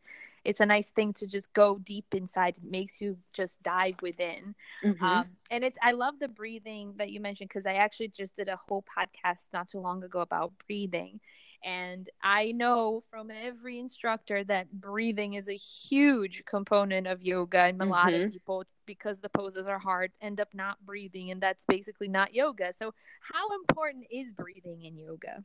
[0.45, 2.58] it's a nice thing to just go deep inside.
[2.58, 4.55] It makes you just dive within.
[4.84, 5.03] Mm-hmm.
[5.03, 8.47] Um, and it's I love the breathing that you mentioned because I actually just did
[8.47, 11.19] a whole podcast not too long ago about breathing.
[11.63, 17.62] And I know from every instructor that breathing is a huge component of yoga.
[17.62, 18.29] And a lot of mm-hmm.
[18.29, 21.31] people, because the poses are hard, end up not breathing.
[21.31, 22.71] And that's basically not yoga.
[22.77, 25.43] So, how important is breathing in yoga?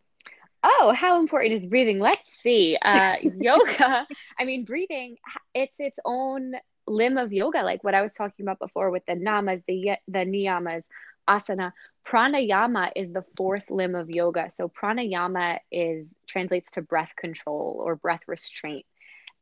[0.63, 2.01] Oh, how important is breathing?
[2.01, 2.77] Let's see.
[2.81, 4.07] Uh, yoga,
[4.39, 5.17] I mean, breathing,
[5.55, 6.53] it's its own
[6.87, 10.19] limb of yoga, like what I was talking about before with the namas, the, the
[10.19, 10.83] niyamas,
[11.29, 11.73] asana.
[12.07, 14.51] Pranayama is the fourth limb of yoga.
[14.51, 18.87] So pranayama is translates to breath control or breath restraint.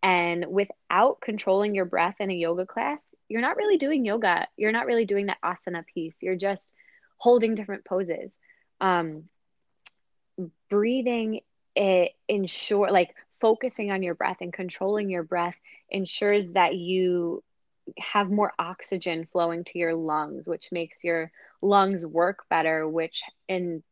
[0.03, 4.47] And without controlling your breath in a yoga class, you're not really doing yoga.
[4.57, 6.15] You're not really doing that asana piece.
[6.23, 6.63] You're just
[7.17, 8.31] holding different poses.
[8.81, 9.25] Um,
[10.68, 11.40] breathing
[11.74, 15.57] it ensure like focusing on your breath and controlling your breath
[15.90, 17.42] ensures that you
[17.98, 21.31] have more oxygen flowing to your lungs, which makes your
[21.62, 23.83] lungs work better, which in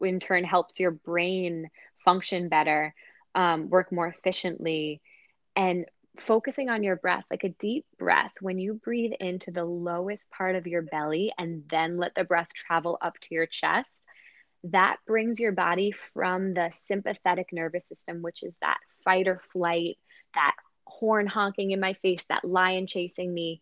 [0.00, 1.68] in turn helps your brain
[2.04, 2.94] function better,
[3.34, 5.00] um, work more efficiently,
[5.56, 5.86] and
[6.18, 8.32] focusing on your breath, like a deep breath.
[8.40, 12.52] When you breathe into the lowest part of your belly and then let the breath
[12.54, 13.88] travel up to your chest,
[14.64, 19.98] that brings your body from the sympathetic nervous system, which is that fight or flight,
[20.34, 20.54] that
[20.86, 23.60] horn honking in my face, that lion chasing me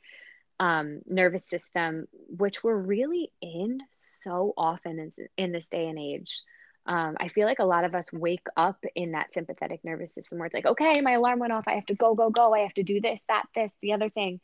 [0.61, 6.43] um, nervous system, which we're really in so often in, in this day and age.
[6.87, 10.39] Um, I feel like a lot of us wake up in that sympathetic nervous system
[10.39, 11.65] where it's like, okay, my alarm went off.
[11.67, 12.55] I have to go, go, go.
[12.55, 14.41] I have to do this, that, this, the other thing.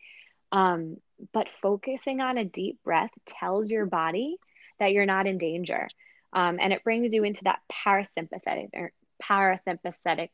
[0.50, 0.96] Um,
[1.32, 4.36] but focusing on a deep breath tells your body
[4.78, 5.88] that you're not in danger.
[6.32, 10.28] Um, and it brings you into that parasympathetic or parasympathetic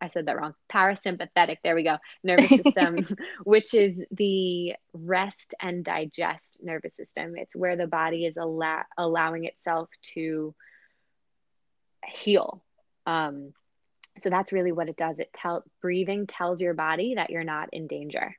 [0.00, 0.54] I said that wrong.
[0.70, 2.98] Parasympathetic, there we go, nervous system,
[3.44, 7.34] which is the rest and digest nervous system.
[7.36, 10.54] It's where the body is allow- allowing itself to
[12.06, 12.62] heal.
[13.06, 13.54] Um,
[14.20, 15.18] so that's really what it does.
[15.18, 18.36] It tell breathing tells your body that you're not in danger.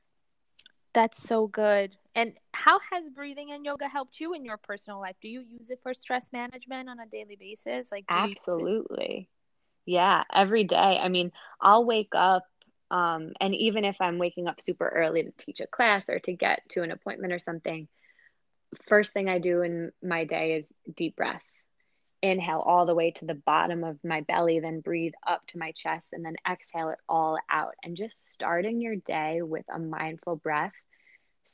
[0.96, 1.94] That's so good.
[2.14, 5.16] And how has breathing and yoga helped you in your personal life?
[5.20, 7.92] Do you use it for stress management on a daily basis?
[7.92, 9.28] Like absolutely.
[9.84, 10.98] Yeah, every day.
[10.98, 12.44] I mean, I'll wake up,
[12.90, 16.32] um, and even if I'm waking up super early to teach a class or to
[16.32, 17.88] get to an appointment or something,
[18.86, 21.42] first thing I do in my day is deep breath.
[22.22, 25.72] Inhale all the way to the bottom of my belly, then breathe up to my
[25.72, 27.74] chest, and then exhale it all out.
[27.84, 30.72] And just starting your day with a mindful breath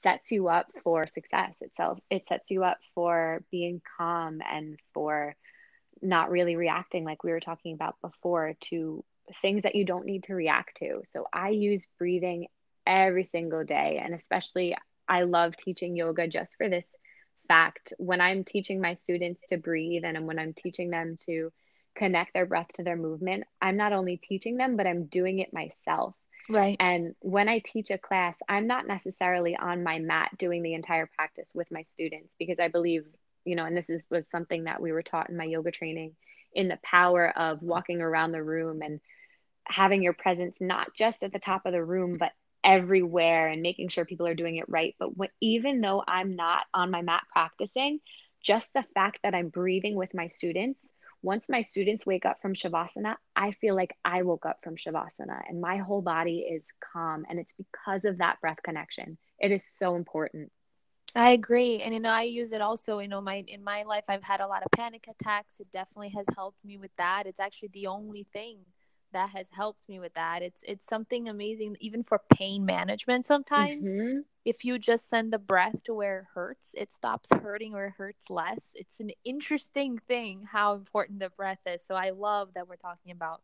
[0.02, 1.98] sets you up for success itself.
[2.10, 5.36] It sets you up for being calm and for
[6.00, 9.04] not really reacting like we were talking about before to
[9.40, 11.02] things that you don't need to react to.
[11.08, 12.48] So I use breathing
[12.86, 14.76] every single day and especially
[15.08, 16.84] I love teaching yoga just for this
[17.46, 17.92] fact.
[17.98, 21.52] When I'm teaching my students to breathe and when I'm teaching them to
[21.94, 25.52] connect their breath to their movement, I'm not only teaching them but I'm doing it
[25.52, 26.14] myself.
[26.48, 26.76] Right.
[26.80, 31.08] And when I teach a class, I'm not necessarily on my mat doing the entire
[31.16, 33.04] practice with my students because I believe
[33.44, 36.14] you know, and this is was something that we were taught in my yoga training
[36.54, 39.00] in the power of walking around the room and
[39.66, 42.32] having your presence not just at the top of the room but
[42.64, 46.62] everywhere and making sure people are doing it right but what, even though i'm not
[46.74, 48.00] on my mat practicing
[48.42, 52.54] just the fact that i'm breathing with my students once my students wake up from
[52.54, 57.24] shavasana i feel like i woke up from shavasana and my whole body is calm
[57.28, 60.50] and it's because of that breath connection it is so important
[61.14, 61.82] I agree.
[61.82, 64.40] And you know, I use it also, you know, my in my life I've had
[64.40, 65.60] a lot of panic attacks.
[65.60, 67.26] It definitely has helped me with that.
[67.26, 68.60] It's actually the only thing
[69.12, 70.42] that has helped me with that.
[70.42, 73.86] It's it's something amazing even for pain management sometimes.
[73.86, 74.20] Mm-hmm.
[74.44, 77.94] If you just send the breath to where it hurts, it stops hurting or it
[77.96, 78.60] hurts less.
[78.74, 81.80] It's an interesting thing how important the breath is.
[81.86, 83.40] So I love that we're talking about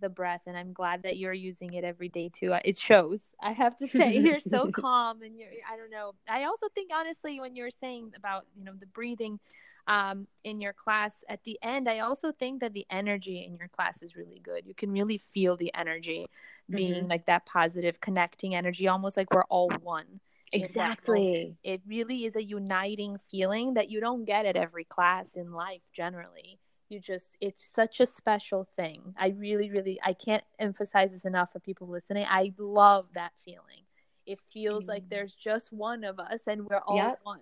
[0.00, 3.52] the breath and i'm glad that you're using it every day too it shows i
[3.52, 7.40] have to say you're so calm and you're i don't know i also think honestly
[7.40, 9.38] when you're saying about you know the breathing
[9.86, 13.68] um, in your class at the end i also think that the energy in your
[13.68, 14.66] class is really good.
[14.66, 16.26] You can really feel the energy
[16.70, 17.10] being mm-hmm.
[17.10, 20.20] like that positive connecting energy almost like we're all one
[20.52, 21.56] exactly.
[21.62, 25.82] It really is a uniting feeling that you don't get at every class in life
[25.92, 26.58] generally.
[26.88, 29.14] You just it's such a special thing.
[29.18, 32.26] I really really i can't emphasize this enough for people listening.
[32.28, 33.84] I love that feeling.
[34.26, 34.88] It feels mm.
[34.88, 37.20] like there's just one of us and we're all yep.
[37.24, 37.40] one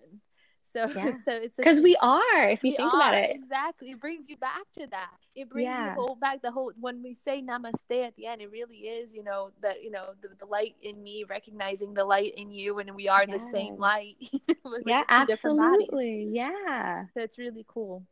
[0.73, 1.13] so yeah.
[1.25, 3.31] so it's because we are if you think are, about it.
[3.33, 3.91] exactly.
[3.91, 5.11] It brings you back to that.
[5.35, 5.91] It brings yeah.
[5.91, 9.15] you whole back the whole when we say namaste at the end it really is
[9.15, 12.79] you know that you know the, the light in me recognizing the light in you
[12.79, 13.37] and we are yeah.
[13.37, 14.17] the same light
[14.87, 16.29] yeah absolutely.
[16.33, 17.05] Yeah.
[17.15, 18.05] That's really cool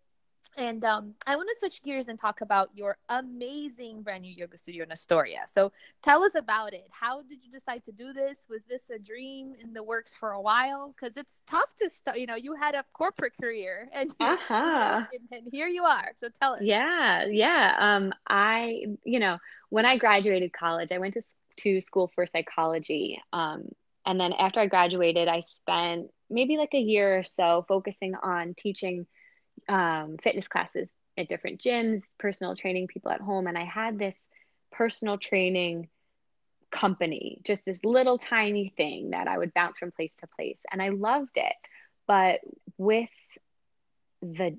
[0.57, 4.59] And um, I want to switch gears and talk about your amazing brand new yoga
[4.59, 5.43] studio in Astoria.
[5.51, 6.89] So tell us about it.
[6.91, 8.37] How did you decide to do this?
[8.49, 10.95] Was this a dream in the works for a while?
[10.95, 12.19] Because it's tough to start.
[12.19, 15.07] You know, you had a corporate career, and, uh-huh.
[15.13, 16.13] and, and here you are.
[16.21, 16.61] So tell us.
[16.63, 17.77] Yeah, yeah.
[17.79, 21.23] Um, I, you know, when I graduated college, I went to
[21.59, 23.21] to school for psychology.
[23.33, 23.69] Um,
[24.07, 28.55] and then after I graduated, I spent maybe like a year or so focusing on
[28.55, 29.07] teaching
[29.69, 33.47] um, fitness classes at different gyms, personal training people at home.
[33.47, 34.15] And I had this
[34.73, 35.89] personal training
[36.71, 40.59] company, just this little tiny thing that I would bounce from place to place.
[40.71, 41.55] And I loved it.
[42.07, 42.41] But
[42.79, 43.11] with
[44.23, 44.57] the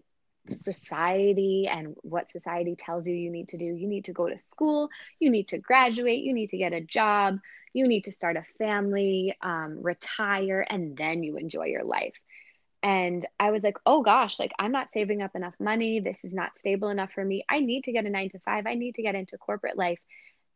[0.66, 4.38] society and what society tells you you need to do, you need to go to
[4.38, 7.40] school, you need to graduate, you need to get a job,
[7.74, 12.16] you need to start a family, um, retire, and then you enjoy your life.
[12.84, 16.00] And I was like, oh gosh, like I'm not saving up enough money.
[16.00, 17.46] This is not stable enough for me.
[17.48, 18.66] I need to get a nine to five.
[18.66, 20.00] I need to get into corporate life.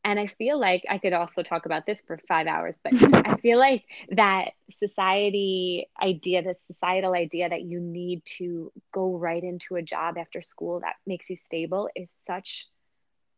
[0.03, 2.93] And I feel like I could also talk about this for five hours, but
[3.27, 9.43] I feel like that society idea, the societal idea that you need to go right
[9.43, 12.67] into a job after school that makes you stable is such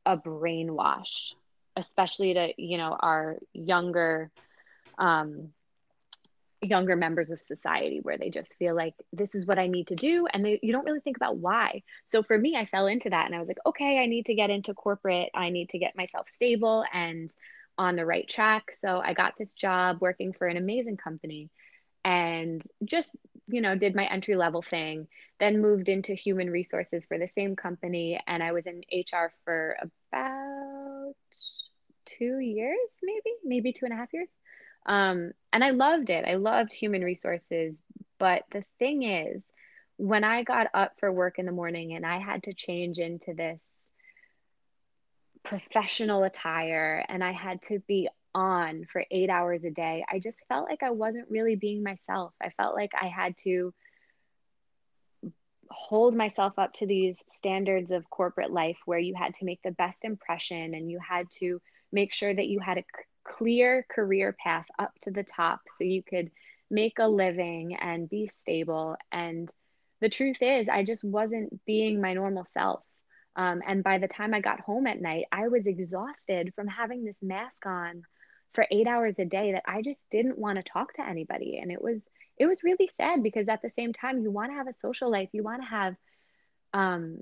[0.05, 1.33] a brainwash,
[1.77, 4.29] especially to, you know, our younger
[4.97, 5.53] um,
[6.61, 9.95] younger members of society where they just feel like this is what I need to
[9.95, 11.83] do and they you don't really think about why.
[12.07, 14.35] So for me I fell into that and I was like okay, I need to
[14.35, 15.29] get into corporate.
[15.35, 17.31] I need to get myself stable and
[17.77, 18.71] on the right track.
[18.73, 21.49] So I got this job working for an amazing company
[22.03, 23.15] and just,
[23.47, 25.07] you know, did my entry level thing,
[25.39, 29.77] then moved into human resources for the same company and I was in HR for
[30.11, 31.13] about
[32.05, 34.29] 2 years maybe, maybe two and a half years.
[34.87, 36.25] Um, and I loved it.
[36.25, 37.81] I loved human resources.
[38.19, 39.41] But the thing is,
[39.97, 43.33] when I got up for work in the morning and I had to change into
[43.33, 43.59] this
[45.43, 50.45] professional attire and I had to be on for eight hours a day, I just
[50.47, 52.33] felt like I wasn't really being myself.
[52.41, 53.73] I felt like I had to
[55.69, 59.71] hold myself up to these standards of corporate life where you had to make the
[59.71, 61.59] best impression and you had to
[61.91, 62.83] make sure that you had a
[63.27, 66.31] clear career path up to the top so you could
[66.69, 68.97] make a living and be stable.
[69.11, 69.49] And
[70.01, 72.83] the truth is, I just wasn't being my normal self.
[73.35, 77.03] Um, and by the time I got home at night, I was exhausted from having
[77.03, 78.03] this mask on
[78.53, 81.59] for eight hours a day that I just didn't want to talk to anybody.
[81.59, 82.01] And it was
[82.37, 85.11] it was really sad because at the same time, you want to have a social
[85.11, 85.95] life, you want to have
[86.73, 87.21] um,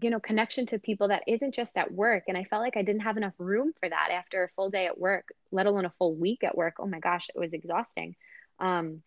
[0.00, 2.24] you know connection to people that isn't just at work.
[2.28, 4.86] And i felt like i didn't have enough room for that after a full day
[4.86, 6.74] at work let alone a full week at work.
[6.78, 8.16] Oh my gosh it was exhausting.
[8.58, 9.02] Um,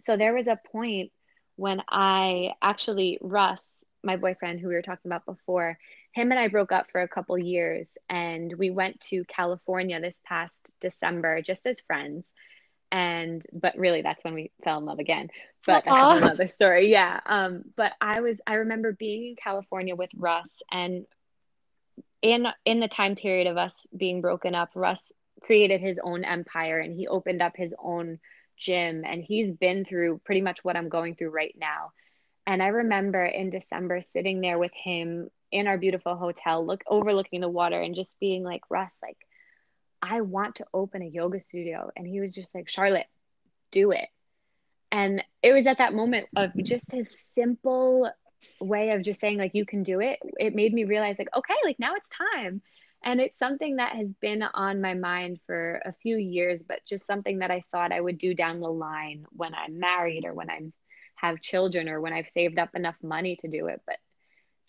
[0.00, 1.12] so there was a point
[1.56, 5.78] when i actually russ my boyfriend who we were talking about before
[6.12, 10.20] him and i broke up for a couple years and we went to california this
[10.24, 12.26] past december just as friends
[12.92, 15.28] and but really that's when we fell in love again.
[15.66, 16.90] But that's another story.
[16.90, 21.06] Yeah um but i was i remember being in california with russ and
[22.22, 25.00] in in the time period of us being broken up russ
[25.42, 28.18] created his own empire and he opened up his own
[28.56, 31.92] gym and he's been through pretty much what i'm going through right now.
[32.46, 37.40] And i remember in december sitting there with him in our beautiful hotel look overlooking
[37.40, 39.16] the water and just being like russ like
[40.02, 41.90] I want to open a yoga studio.
[41.96, 43.06] And he was just like, Charlotte,
[43.70, 44.08] do it.
[44.92, 48.10] And it was at that moment of just his simple
[48.60, 50.18] way of just saying, like, you can do it.
[50.38, 52.62] It made me realize, like, okay, like now it's time.
[53.02, 57.06] And it's something that has been on my mind for a few years, but just
[57.06, 60.50] something that I thought I would do down the line when I'm married or when
[60.50, 60.60] I
[61.14, 63.80] have children or when I've saved up enough money to do it.
[63.86, 63.96] But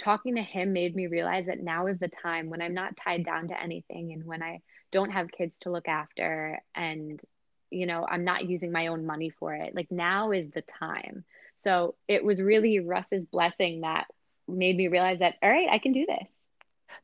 [0.02, 3.24] talking to him made me realize that now is the time when I'm not tied
[3.24, 4.62] down to anything and when I
[4.92, 7.22] don't have kids to look after and
[7.70, 9.76] you know I'm not using my own money for it.
[9.76, 11.24] Like now is the time.
[11.64, 14.08] So it was really Russ's blessing that
[14.48, 16.28] made me realize that all right, I can do this.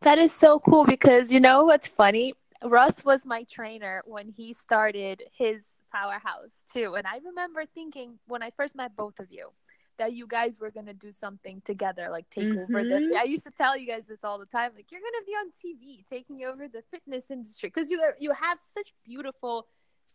[0.02, 2.34] That is so cool because you know what's funny?
[2.64, 5.62] Russ was my trainer when he started his
[5.94, 6.96] powerhouse too.
[6.96, 9.52] And I remember thinking when I first met both of you,
[9.98, 12.76] that you guys were gonna do something together, like take mm-hmm.
[12.76, 12.96] over the.
[12.96, 13.18] Mm-hmm.
[13.18, 15.52] I used to tell you guys this all the time, like you're gonna be on
[15.64, 19.68] TV, taking over the fitness industry, because you you have such beautiful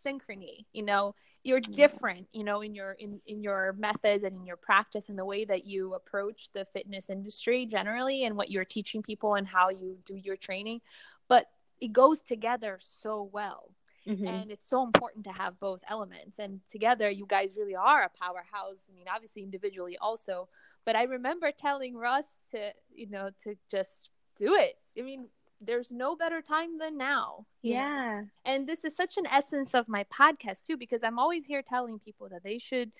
[0.07, 0.67] synchrony.
[0.73, 2.29] You know, you're different.
[2.33, 5.45] You know, in your in in your methods and in your practice and the way
[5.45, 9.99] that you approach the fitness industry generally, and what you're teaching people and how you
[10.07, 10.81] do your training,
[11.29, 11.47] but
[11.81, 13.71] it goes together so well.
[14.07, 14.27] Mm-hmm.
[14.27, 16.39] And it's so important to have both elements.
[16.39, 18.79] And together, you guys really are a powerhouse.
[18.91, 20.49] I mean, obviously, individually also.
[20.85, 25.27] But I remember telling Russ to you know to just do it i mean
[25.61, 28.29] there's no better time than now yeah know?
[28.45, 31.99] and this is such an essence of my podcast too because i'm always here telling
[31.99, 32.93] people that they should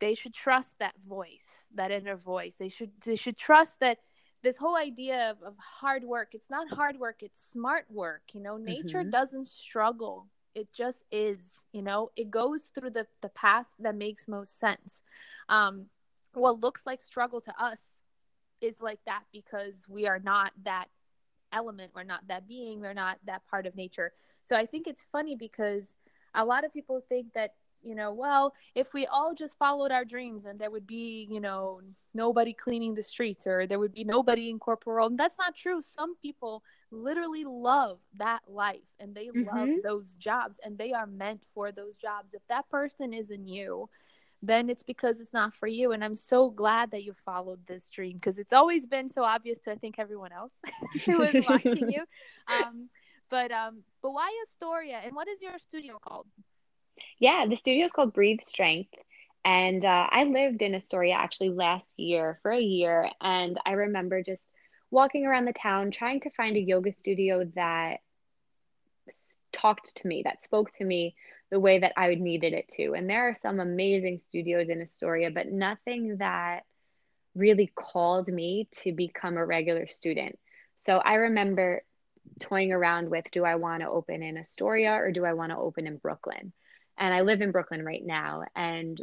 [0.00, 3.98] they should trust that voice that inner voice they should they should trust that
[4.42, 8.40] this whole idea of, of hard work it's not hard work it's smart work you
[8.40, 9.10] know nature mm-hmm.
[9.10, 11.38] doesn't struggle it just is
[11.72, 15.02] you know it goes through the the path that makes most sense.
[15.48, 15.86] Um
[16.32, 17.78] what looks like struggle to us
[18.60, 20.86] is like that because we are not that
[21.52, 24.12] element we're not that being we're not that part of nature.
[24.42, 25.84] So i think it's funny because
[26.34, 27.54] a lot of people think that
[27.84, 31.40] you know, well, if we all just followed our dreams and there would be, you
[31.40, 31.80] know,
[32.14, 35.12] nobody cleaning the streets or there would be nobody in corporate world.
[35.12, 35.80] And that's not true.
[35.82, 39.56] Some people literally love that life and they mm-hmm.
[39.56, 42.32] love those jobs and they are meant for those jobs.
[42.32, 43.88] If that person isn't you,
[44.42, 45.92] then it's because it's not for you.
[45.92, 49.58] And I'm so glad that you followed this dream because it's always been so obvious
[49.60, 50.52] to I think everyone else
[51.06, 52.04] who was watching you.
[52.46, 52.88] Um,
[53.30, 56.26] but um, but why Astoria and what is your studio called?
[57.18, 58.94] Yeah, the studio is called Breathe Strength.
[59.44, 63.10] And uh, I lived in Astoria actually last year for a year.
[63.20, 64.42] And I remember just
[64.90, 67.98] walking around the town trying to find a yoga studio that
[69.52, 71.14] talked to me, that spoke to me
[71.50, 72.94] the way that I needed it to.
[72.94, 76.60] And there are some amazing studios in Astoria, but nothing that
[77.34, 80.38] really called me to become a regular student.
[80.78, 81.82] So I remember
[82.40, 85.58] toying around with do I want to open in Astoria or do I want to
[85.58, 86.52] open in Brooklyn?
[86.98, 88.44] And I live in Brooklyn right now.
[88.54, 89.00] And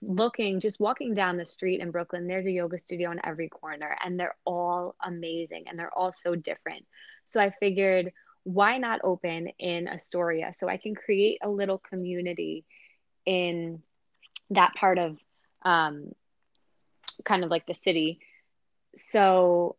[0.00, 3.96] looking, just walking down the street in Brooklyn, there's a yoga studio on every corner,
[4.04, 6.86] and they're all amazing and they're all so different.
[7.26, 8.12] So I figured,
[8.44, 12.64] why not open in Astoria so I can create a little community
[13.26, 13.82] in
[14.50, 15.18] that part of
[15.62, 16.12] um,
[17.24, 18.20] kind of like the city.
[18.96, 19.76] So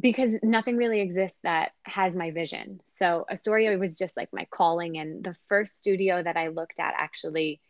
[0.00, 2.80] because nothing really exists that has my vision.
[2.88, 4.98] So Astoria was just like my calling.
[4.98, 7.60] And the first studio that I looked at actually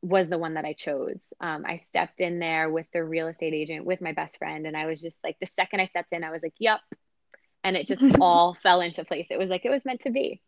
[0.00, 1.28] was the one that I chose.
[1.40, 4.66] Um, I stepped in there with the real estate agent with my best friend.
[4.66, 6.80] And I was just like, the second I stepped in, I was like, yep.
[7.64, 9.26] And it just all fell into place.
[9.30, 10.40] It was like, it was meant to be.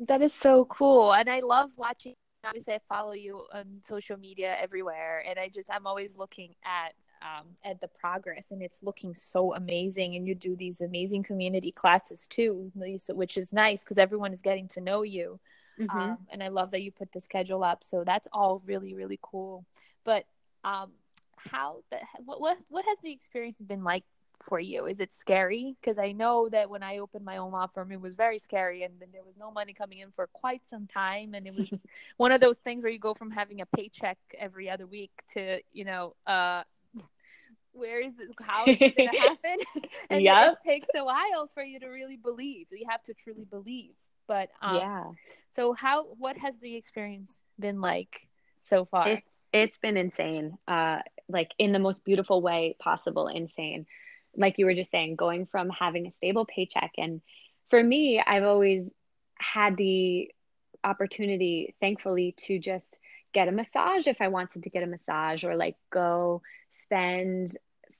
[0.00, 1.12] That is so cool.
[1.12, 2.14] And I love watching
[2.44, 6.94] obviously I follow you on social media everywhere and I just I'm always looking at
[7.22, 10.16] um, at the progress and it's looking so amazing.
[10.16, 12.70] And you do these amazing community classes too
[13.08, 15.38] which is nice because everyone is getting to know you.
[15.78, 15.98] Mm-hmm.
[15.98, 17.84] um, and i love that you put the schedule up.
[17.84, 19.64] So that's all really really cool.
[20.04, 20.24] But
[20.64, 20.92] um,
[21.36, 24.04] how the what, what what has the experience been like
[24.42, 24.86] for you?
[24.86, 25.76] Is it scary?
[25.80, 28.82] Because i know that when i opened my own law firm it was very scary
[28.82, 31.70] and then there was no money coming in for quite some time and it was
[32.16, 35.60] one of those things where you go from having a paycheck every other week to
[35.72, 36.62] you know uh
[37.72, 39.58] where is it how is it going to happen?
[40.10, 40.58] And yep.
[40.64, 42.66] it takes a while for you to really believe.
[42.70, 43.92] You have to truly believe.
[44.26, 45.04] But um, yeah.
[45.54, 48.28] so how what has the experience been like
[48.68, 49.08] so far?
[49.08, 50.58] It, it's been insane.
[50.66, 53.86] Uh like in the most beautiful way possible insane.
[54.36, 56.92] Like you were just saying going from having a stable paycheck.
[56.98, 57.20] And
[57.70, 58.90] for me i've always
[59.38, 60.30] had the
[60.84, 62.98] opportunity thankfully to just
[63.32, 66.42] get a massage if i wanted to get a massage or like go
[66.90, 67.52] spend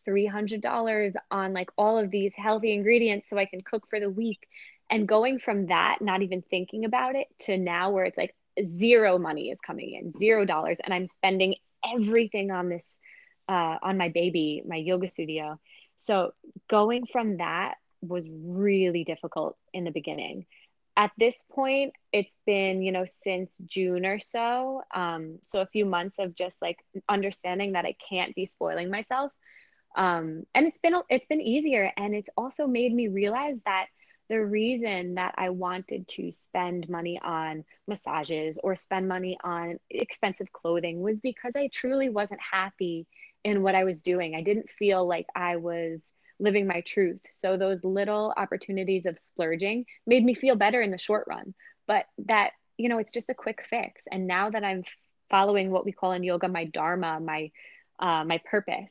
[0.07, 4.49] $300 on like all of these healthy ingredients so I can cook for the week.
[4.91, 8.35] And going from that, not even thinking about it, to now where it's like
[8.67, 12.99] zero money is coming in, zero dollars, and I'm spending everything on this,
[13.49, 15.61] uh, on my baby, my yoga studio.
[16.03, 16.33] So
[16.69, 20.47] going from that was really difficult in the beginning.
[21.01, 24.83] At this point, it's been, you know, since June or so.
[24.95, 26.79] Um, so a few months of just like
[27.09, 29.33] understanding that I can't be spoiling myself
[29.97, 33.87] um, and it's been it's been easier and it's also made me realize that
[34.29, 40.53] the reason that I wanted to spend money on massages or spend money on expensive
[40.53, 43.07] clothing was because I truly wasn't happy
[43.45, 44.35] in what I was doing.
[44.37, 46.01] I didn't feel like I was
[46.41, 47.21] living my truth.
[47.31, 51.55] So those little opportunities of splurging made me feel better in the short run.
[51.87, 54.01] But that, you know, it's just a quick fix.
[54.11, 54.85] And now that I'm
[55.29, 57.51] following what we call in yoga my dharma, my
[57.99, 58.91] uh, my purpose,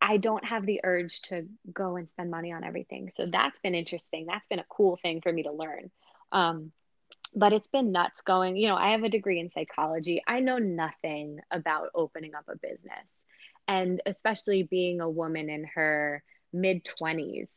[0.00, 3.10] I don't have the urge to go and spend money on everything.
[3.14, 4.26] So that's been interesting.
[4.26, 5.90] That's been a cool thing for me to learn.
[6.32, 6.72] Um,
[7.34, 8.56] but it's been nuts going.
[8.56, 10.22] You know, I have a degree in psychology.
[10.26, 13.06] I know nothing about opening up a business.
[13.66, 16.22] And especially being a woman in her
[16.54, 17.48] mid 20s,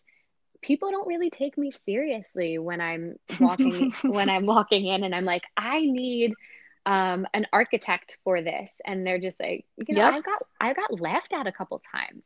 [0.61, 5.25] people don't really take me seriously when I'm walking when I'm walking in and I'm
[5.25, 6.33] like, I need
[6.85, 10.13] um, an architect for this, and they're just like, you know, yep.
[10.13, 12.23] I got I got laughed at a couple times,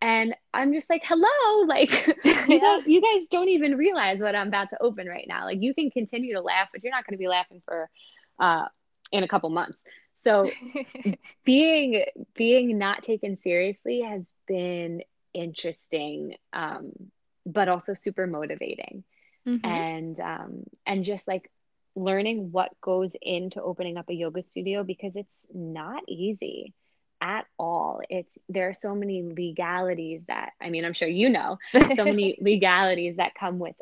[0.00, 4.48] And I'm just like, hello, like you, guys, you guys don't even realize what I'm
[4.48, 5.44] about to open right now.
[5.44, 7.90] Like you can continue to laugh, but you're not going to be laughing for
[8.38, 8.66] uh,
[9.12, 9.78] in a couple months.
[10.24, 10.50] So
[11.44, 12.04] being
[12.34, 15.02] being not taken seriously has been
[15.34, 16.92] interesting, um,
[17.46, 19.04] but also super motivating.
[19.46, 19.66] Mm-hmm.
[19.66, 21.50] And um, and just like
[21.94, 26.74] learning what goes into opening up a yoga studio because it's not easy
[27.20, 28.00] at all.
[28.08, 31.58] It's there are so many legalities that I mean, I'm sure you know,
[31.96, 33.76] so many legalities that come with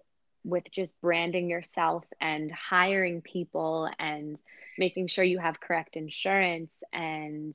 [0.45, 4.41] with just branding yourself and hiring people and
[4.79, 7.53] making sure you have correct insurance and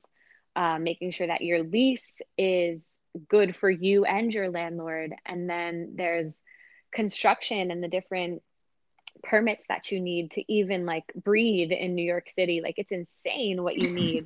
[0.58, 2.86] uh, making sure that your lease is
[3.28, 5.14] good for you and your landlord.
[5.26, 6.42] And then there's
[6.92, 8.42] construction and the different
[9.24, 12.62] permits that you need to even like breathe in New York City.
[12.62, 14.26] Like it's insane what you need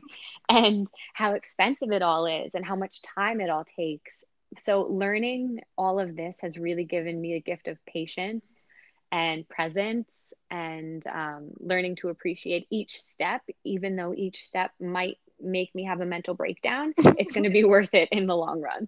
[0.50, 4.24] and how expensive it all is and how much time it all takes.
[4.60, 8.46] So learning all of this has really given me a gift of patience
[9.12, 10.10] and presence
[10.52, 16.02] and um, learning to appreciate each step, even though each step might make me have
[16.02, 18.88] a mental breakdown, it's going to be worth it in the long run.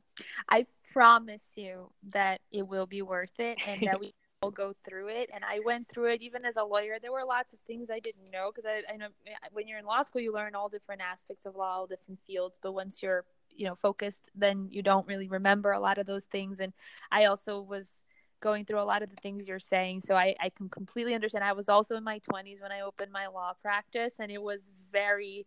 [0.49, 5.07] I promise you that it will be worth it and that we all go through
[5.09, 5.29] it.
[5.33, 6.97] And I went through it even as a lawyer.
[7.01, 9.07] There were lots of things I didn't know because I, I know
[9.51, 12.59] when you're in law school, you learn all different aspects of law, all different fields.
[12.61, 13.25] But once you're,
[13.55, 16.59] you know, focused, then you don't really remember a lot of those things.
[16.59, 16.73] And
[17.11, 18.01] I also was
[18.39, 20.01] going through a lot of the things you're saying.
[20.01, 21.43] So I, I can completely understand.
[21.43, 24.61] I was also in my 20s when I opened my law practice, and it was
[24.91, 25.45] very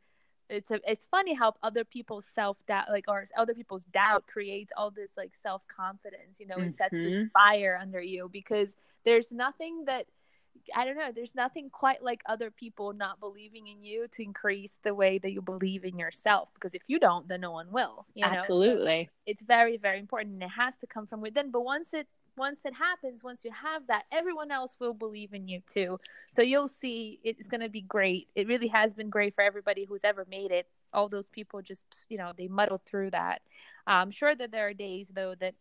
[0.51, 4.73] it's a, it's funny how other people's self doubt like or other people's doubt creates
[4.77, 6.69] all this like self confidence you know mm-hmm.
[6.69, 7.27] it sets this mm-hmm.
[7.33, 8.75] fire under you because
[9.05, 10.07] there's nothing that
[10.75, 14.73] I don't know there's nothing quite like other people not believing in you to increase
[14.83, 18.07] the way that you believe in yourself because if you don't then no one will
[18.15, 18.33] you know?
[18.33, 21.89] absolutely so it's very very important and it has to come from within but once
[21.95, 22.09] it
[22.41, 26.01] once it happens, once you have that, everyone else will believe in you too.
[26.33, 28.29] So you'll see it's going to be great.
[28.35, 30.67] It really has been great for everybody who's ever made it.
[30.95, 33.43] All those people just, you know, they muddled through that.
[33.87, 35.55] I'm sure that there are days though that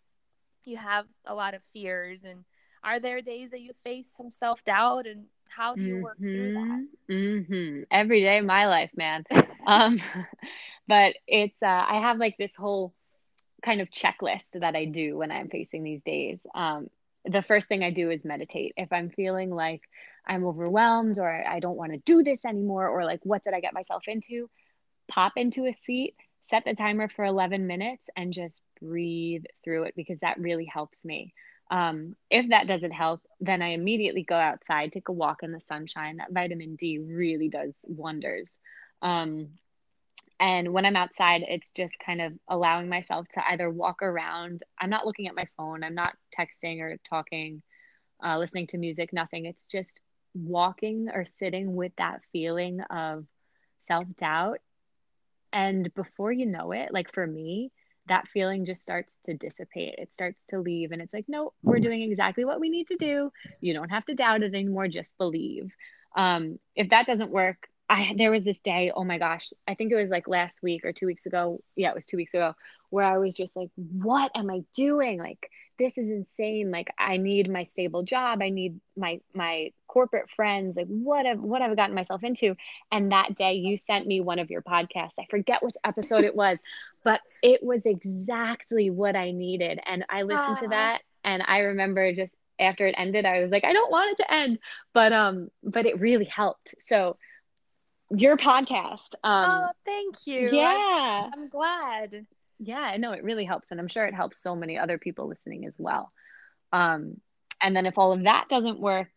[0.63, 2.45] you have a lot of fears and
[2.81, 6.03] are there days that you face some self-doubt and how do you mm-hmm.
[6.03, 6.87] work through that?
[7.09, 7.53] Mm-hmm.
[7.53, 7.83] mm-hmm.
[7.91, 9.25] Every day of my life, man.
[9.67, 9.99] um,
[10.87, 12.93] but it's, uh, I have like this whole
[13.63, 16.39] kind of checklist that I do when I'm facing these days.
[16.53, 16.87] Um,
[17.25, 18.73] the first thing I do is meditate.
[18.77, 19.81] If I'm feeling like
[20.27, 23.59] I'm overwhelmed or I don't want to do this anymore, or like, what did I
[23.59, 24.49] get myself into?
[25.09, 26.15] Pop into a seat,
[26.49, 31.03] set the timer for 11 minutes, and just breathe through it because that really helps
[31.03, 31.33] me.
[31.71, 35.61] Um, if that doesn't help, then I immediately go outside, take a walk in the
[35.67, 36.17] sunshine.
[36.17, 38.51] That vitamin D really does wonders.
[39.01, 39.49] Um,
[40.39, 44.63] and when I'm outside, it's just kind of allowing myself to either walk around.
[44.79, 47.61] I'm not looking at my phone, I'm not texting or talking,
[48.23, 49.45] uh, listening to music, nothing.
[49.45, 50.01] It's just
[50.33, 53.25] walking or sitting with that feeling of
[53.87, 54.59] self doubt.
[55.51, 57.71] And before you know it, like for me,
[58.07, 59.95] that feeling just starts to dissipate.
[59.97, 60.91] It starts to leave.
[60.91, 63.31] And it's like, no, we're doing exactly what we need to do.
[63.61, 64.87] You don't have to doubt it anymore.
[64.87, 65.71] Just believe.
[66.15, 69.91] Um, if that doesn't work, I there was this day, oh my gosh, I think
[69.91, 71.61] it was like last week or two weeks ago.
[71.75, 72.53] Yeah, it was two weeks ago,
[72.89, 75.19] where I was just like, what am I doing?
[75.19, 76.71] Like, this is insane.
[76.71, 78.41] Like, I need my stable job.
[78.41, 80.77] I need my my corporate friends.
[80.77, 82.55] Like, what have what have I gotten myself into?
[82.91, 85.13] And that day you sent me one of your podcasts.
[85.19, 86.57] I forget which episode it was,
[87.03, 89.79] but it was exactly what I needed.
[89.85, 93.63] And I listened to that and I remember just after it ended, I was like,
[93.63, 94.59] I don't want it to end.
[94.93, 96.75] But um, but it really helped.
[96.87, 97.13] So
[98.09, 99.15] your podcast.
[99.23, 100.49] Um, oh, thank you.
[100.51, 101.29] Yeah.
[101.33, 102.25] I'm, I'm glad.
[102.59, 103.71] Yeah, I know it really helps.
[103.71, 106.11] And I'm sure it helps so many other people listening as well.
[106.73, 107.19] Um,
[107.61, 109.09] and then if all of that doesn't work,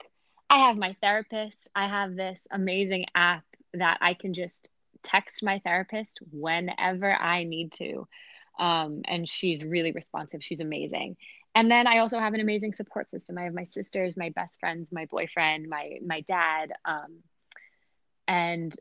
[0.50, 1.70] I have my therapist.
[1.74, 4.68] I have this amazing app that I can just
[5.02, 8.06] text my therapist whenever I need to.
[8.58, 10.44] Um, and she's really responsive.
[10.44, 11.16] She's amazing.
[11.54, 13.38] And then I also have an amazing support system.
[13.38, 16.72] I have my sisters, my best friends, my boyfriend, my my dad.
[16.84, 17.22] Um,
[18.28, 18.74] and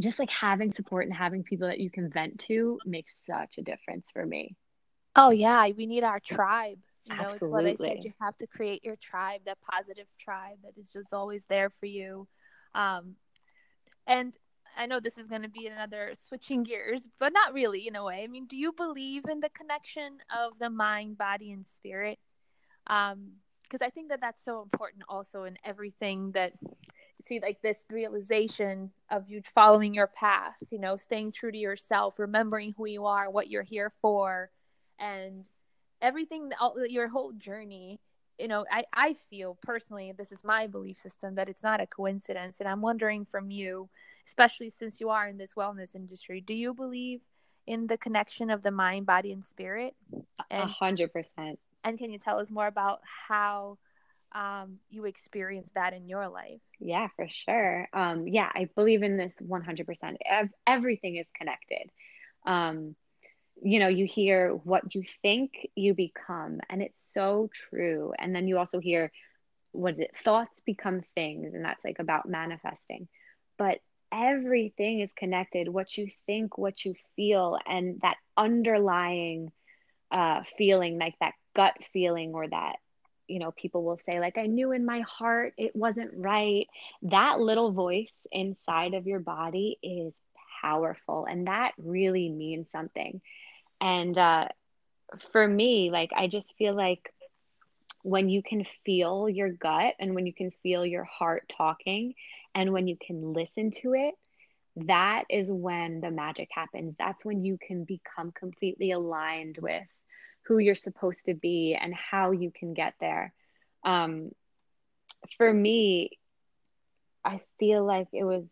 [0.00, 3.62] just like having support and having people that you can vent to makes such a
[3.62, 4.56] difference for me.
[5.16, 6.78] Oh yeah, we need our tribe.
[7.04, 7.70] You know, Absolutely.
[7.70, 8.04] it's what I said.
[8.04, 11.86] You have to create your tribe, that positive tribe that is just always there for
[11.86, 12.28] you.
[12.74, 13.14] Um,
[14.06, 14.32] and
[14.76, 18.04] I know this is going to be another switching gears, but not really in a
[18.04, 18.22] way.
[18.22, 22.18] I mean, do you believe in the connection of the mind, body, and spirit?
[22.86, 23.32] Um,
[23.62, 26.52] because I think that that's so important also in everything that
[27.28, 32.18] see like this realization of you following your path you know staying true to yourself
[32.18, 34.50] remembering who you are what you're here for
[34.98, 35.48] and
[36.00, 38.00] everything all, your whole journey.
[38.38, 41.86] You know I, I feel personally this is my belief system that it's not a
[41.86, 43.88] coincidence and i'm wondering from you
[44.26, 47.20] especially since you are in this wellness industry do you believe
[47.66, 49.94] in the connection of the mind body and spirit?
[50.50, 51.58] A hundred percent.
[51.84, 53.76] and can you tell us more about how
[54.34, 59.16] um, you experience that in your life yeah for sure um, yeah i believe in
[59.16, 60.16] this 100%
[60.66, 61.90] everything is connected
[62.46, 62.94] um,
[63.62, 68.12] you know, you hear what you think you become, and it's so true.
[68.18, 69.10] And then you also hear
[69.72, 70.10] what is it?
[70.24, 73.08] Thoughts become things, and that's like about manifesting.
[73.58, 73.78] But
[74.12, 79.52] everything is connected what you think, what you feel, and that underlying
[80.10, 82.76] uh, feeling, like that gut feeling, or that
[83.28, 86.66] you know, people will say, like, I knew in my heart it wasn't right.
[87.02, 90.14] That little voice inside of your body is
[90.62, 93.20] powerful, and that really means something.
[93.80, 94.48] And uh,
[95.32, 97.12] for me, like, I just feel like
[98.02, 102.14] when you can feel your gut and when you can feel your heart talking
[102.54, 104.14] and when you can listen to it,
[104.86, 106.94] that is when the magic happens.
[106.98, 109.82] That's when you can become completely aligned with
[110.48, 113.34] who you're supposed to be and how you can get there.
[113.84, 114.30] Um,
[115.36, 116.18] for me,
[117.24, 118.44] I feel like it was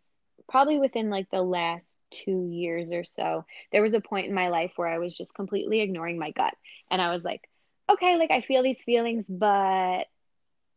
[0.47, 4.49] probably within like the last two years or so, there was a point in my
[4.49, 6.53] life where I was just completely ignoring my gut.
[6.89, 7.49] And I was like,
[7.91, 10.05] okay, like I feel these feelings, but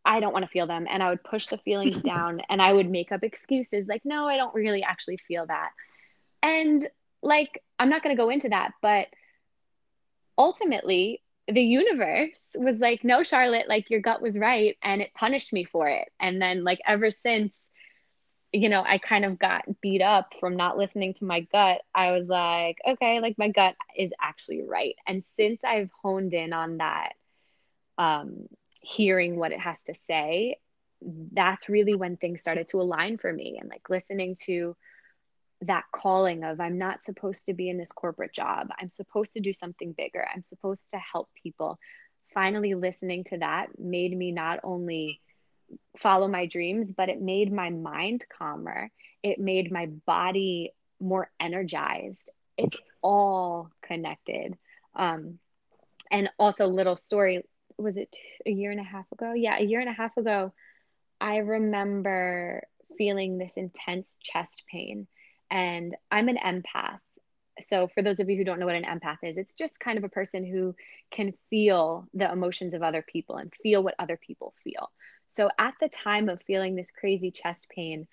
[0.04, 0.86] I don't want to feel them.
[0.88, 4.26] And I would push the feelings down and I would make up excuses like, no,
[4.26, 5.70] I don't really actually feel that.
[6.42, 6.84] And
[7.22, 9.08] like, I'm not going to go into that, but
[10.40, 14.76] ultimately, the universe was like, no, Charlotte, like your gut was right.
[14.82, 16.08] And it punished me for it.
[16.18, 17.52] And then, like, ever since,
[18.52, 21.82] you know, I kind of got beat up from not listening to my gut.
[21.94, 24.96] I was like, okay, like my gut is actually right.
[25.06, 27.12] And since I've honed in on that,
[27.98, 28.46] um,
[28.80, 30.56] hearing what it has to say,
[31.02, 34.74] that's really when things started to align for me and like listening to
[35.62, 38.68] that calling of I'm not supposed to be in this corporate job.
[38.78, 40.26] I'm supposed to do something bigger.
[40.32, 41.78] I'm supposed to help people.
[42.32, 45.20] Finally listening to that made me not only
[45.96, 48.90] follow my dreams, but it made my mind calmer.
[49.22, 52.30] It made my body more energized.
[52.56, 54.56] It's all connected.
[54.94, 55.38] Um,
[56.10, 57.44] and also, little story
[57.76, 58.14] was it
[58.46, 59.32] a year and a half ago?
[59.32, 60.52] Yeah, a year and a half ago,
[61.20, 62.62] I remember
[62.98, 65.06] feeling this intense chest pain.
[65.50, 67.00] And I'm an empath.
[67.60, 69.98] So, for those of you who don't know what an empath is, it's just kind
[69.98, 70.74] of a person who
[71.10, 74.90] can feel the emotions of other people and feel what other people feel.
[75.30, 78.06] So at the time of feeling this crazy chest pain,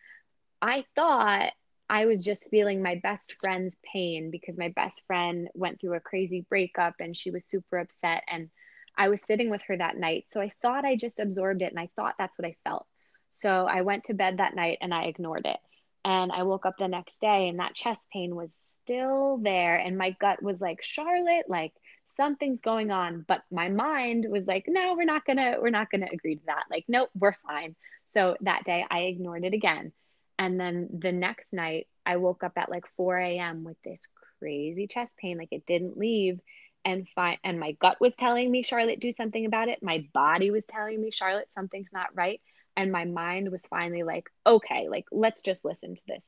[0.62, 1.52] I thought
[1.90, 6.00] I was just feeling my best friend's pain because my best friend went through a
[6.00, 8.24] crazy breakup and she was super upset.
[8.28, 8.50] And
[8.96, 10.26] I was sitting with her that night.
[10.28, 12.86] So I thought I just absorbed it and I thought that's what I felt.
[13.34, 15.60] So I went to bed that night and I ignored it.
[16.06, 18.52] And I woke up the next day and that chest pain was
[18.84, 19.78] still there.
[19.78, 21.74] And my gut was like, Charlotte, like,
[22.18, 23.24] something's going on.
[23.28, 26.66] But my mind was like no we're not gonna we're not gonna agree to that.
[26.70, 27.76] Like nope we're fine.
[28.10, 29.94] So that day i ignored it again.
[30.40, 34.02] And then the next night i woke up at like 4 a.m with this
[34.40, 36.40] crazy chest pain like it didn't leave.
[36.84, 39.84] And fine and my gut was telling me charlotte do something about it.
[39.84, 42.42] My body was telling me charlotte something's not right
[42.78, 46.24] and my mind was finally like okay like let's just listen to this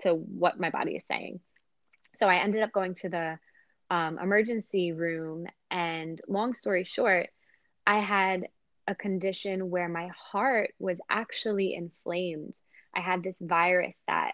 [0.00, 1.40] to what my body is saying
[2.16, 3.38] so i ended up going to the
[3.90, 5.46] um, emergency room.
[5.70, 7.26] And long story short,
[7.86, 8.48] I had
[8.86, 12.56] a condition where my heart was actually inflamed.
[12.94, 14.32] I had this virus that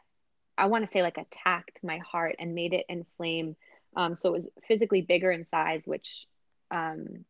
[0.58, 3.56] I want to say like attacked my heart and made it inflame.
[3.96, 6.26] Um, so it was physically bigger in size, which
[6.70, 7.24] um,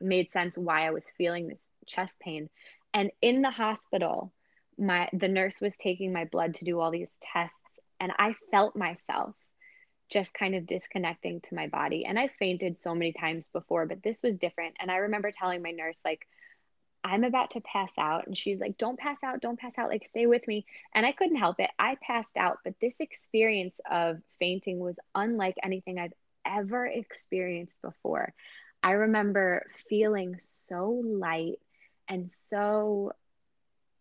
[0.00, 2.50] made sense why I was feeling this chest pain.
[2.94, 4.32] And in the hospital,
[4.78, 7.56] my the nurse was taking my blood to do all these tests,
[8.00, 9.34] and I felt myself
[10.10, 12.04] just kind of disconnecting to my body.
[12.04, 14.76] And I fainted so many times before, but this was different.
[14.78, 16.26] And I remember telling my nurse, like,
[17.02, 18.26] I'm about to pass out.
[18.26, 20.64] And she's like, Don't pass out, don't pass out, like, stay with me.
[20.94, 21.70] And I couldn't help it.
[21.78, 22.58] I passed out.
[22.64, 26.14] But this experience of fainting was unlike anything I've
[26.46, 28.32] ever experienced before.
[28.82, 31.58] I remember feeling so light
[32.08, 33.12] and so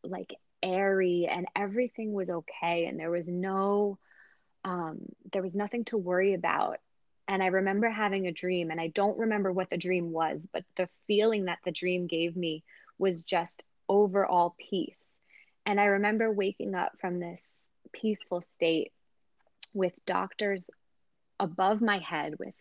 [0.03, 2.85] like airy, and everything was okay.
[2.85, 3.97] And there was no
[4.65, 4.99] um,
[5.31, 6.77] there was nothing to worry about.
[7.27, 10.63] And I remember having a dream, and I don't remember what the dream was, but
[10.75, 12.63] the feeling that the dream gave me
[12.97, 14.97] was just overall peace.
[15.65, 17.41] And I remember waking up from this
[17.93, 18.91] peaceful state
[19.73, 20.69] with doctors
[21.39, 22.53] above my head, with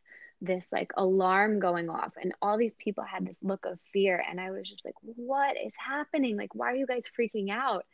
[0.42, 4.40] this like alarm going off and all these people had this look of fear and
[4.40, 6.36] i was just like what is happening?
[6.36, 7.84] Like why are you guys freaking out?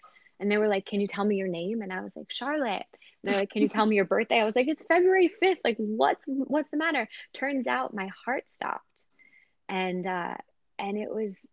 [0.41, 1.83] And they were like can you tell me your name?
[1.83, 2.87] And i was like charlotte.
[3.23, 4.41] And they're like can you tell me your birthday?
[4.41, 7.09] I was like it's february 5th like what's what's the matter?
[7.35, 8.85] Turns out my heart stopped
[9.69, 10.35] and uh
[10.79, 11.47] and it was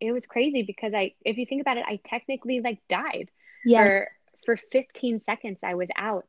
[0.00, 3.30] it was crazy because i if you think about it i technically like died
[3.64, 4.06] yes.
[4.44, 6.24] for for 15 seconds i was out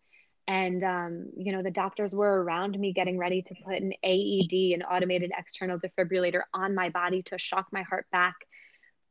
[0.50, 4.74] and um, you know the doctors were around me getting ready to put an aed
[4.74, 8.34] an automated external defibrillator on my body to shock my heart back.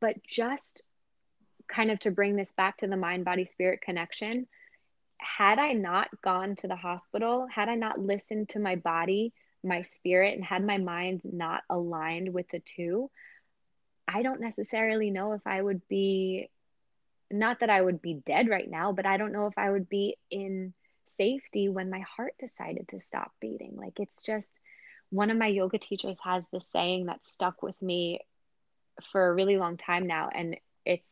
[0.01, 0.82] But just
[1.68, 4.47] kind of to bring this back to the mind body spirit connection
[5.18, 9.32] had i not gone to the hospital had i not listened to my body
[9.62, 13.11] my spirit and had my mind not aligned with the two
[14.07, 16.49] i don't necessarily know if i would be
[17.30, 19.89] not that i would be dead right now but i don't know if i would
[19.91, 20.72] be in
[21.19, 23.75] safety when my heart decided to stop beating.
[23.77, 24.49] Like it's just
[25.11, 28.21] one of my yoga teachers has this saying that stuck with me
[29.03, 30.31] for a really long time now.
[30.35, 31.07] And it's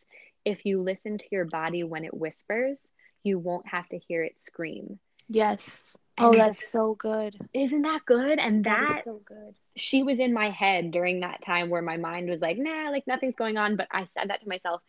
[0.45, 2.79] if you listen to your body when it whispers,
[3.23, 4.99] you won't have to hear it scream.
[5.29, 5.97] Yes.
[6.19, 7.37] And oh, that's so good.
[7.53, 8.39] Isn't that good?
[8.39, 9.55] And that, that so good.
[9.77, 13.07] She was in my head during that time where my mind was like, nah, like
[13.07, 13.77] nothing's going on.
[13.77, 14.81] But I said that to myself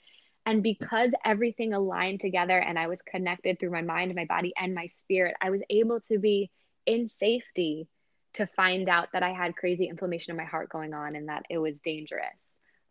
[0.48, 4.74] and because everything aligned together and I was connected through my mind, my body, and
[4.74, 6.50] my spirit, I was able to be
[6.86, 7.90] in safety
[8.36, 11.44] to find out that I had crazy inflammation in my heart going on and that
[11.50, 12.38] it was dangerous.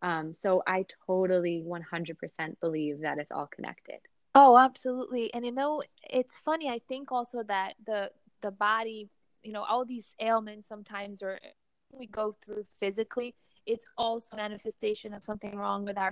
[0.03, 4.01] Um, so I totally 100% believe that it's all connected.
[4.35, 5.33] Oh, absolutely.
[5.33, 6.69] And you know, it's funny.
[6.69, 9.09] I think also that the the body,
[9.41, 11.39] you know, all these ailments sometimes or
[11.91, 13.33] we go through physically,
[13.65, 16.11] it's also manifestation of something wrong with our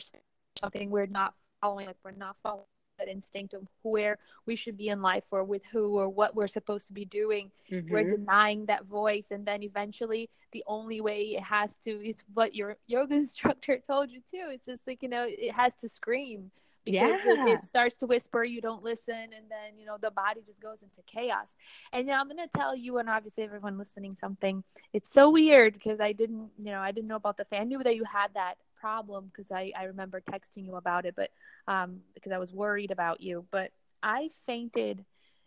[0.60, 2.66] something we're not following, like we're not following
[3.00, 6.48] that instinct of where we should be in life or with who or what we're
[6.48, 7.52] supposed to be doing.
[7.72, 7.92] Mm-hmm.
[7.92, 9.28] We're denying that voice.
[9.32, 14.12] And then eventually the only way it has to is what your yoga instructor told
[14.12, 14.48] you too.
[14.50, 16.52] It's just like, you know, it has to scream
[16.86, 17.48] because yeah.
[17.48, 20.60] it, it, starts to whisper you don't listen and then you know the body just
[20.60, 21.48] goes into chaos
[21.94, 25.74] and now i'm going to tell you and obviously everyone listening something it's so weird
[25.74, 28.04] because i didn't you know i didn't know about the fan I knew that you
[28.04, 31.32] had that problem because I, I remember texting you about it, but
[31.68, 33.44] um, because I was worried about you.
[33.50, 33.72] But
[34.04, 35.04] I fainted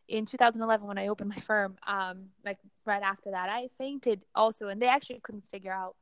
[0.08, 1.76] in 2011 when I opened my firm.
[1.86, 5.94] Um, like right after that, I fainted also, and they actually couldn't figure out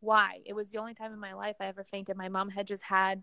[0.00, 0.40] why.
[0.44, 2.16] It was the only time in my life I ever fainted.
[2.16, 3.22] My mom had just had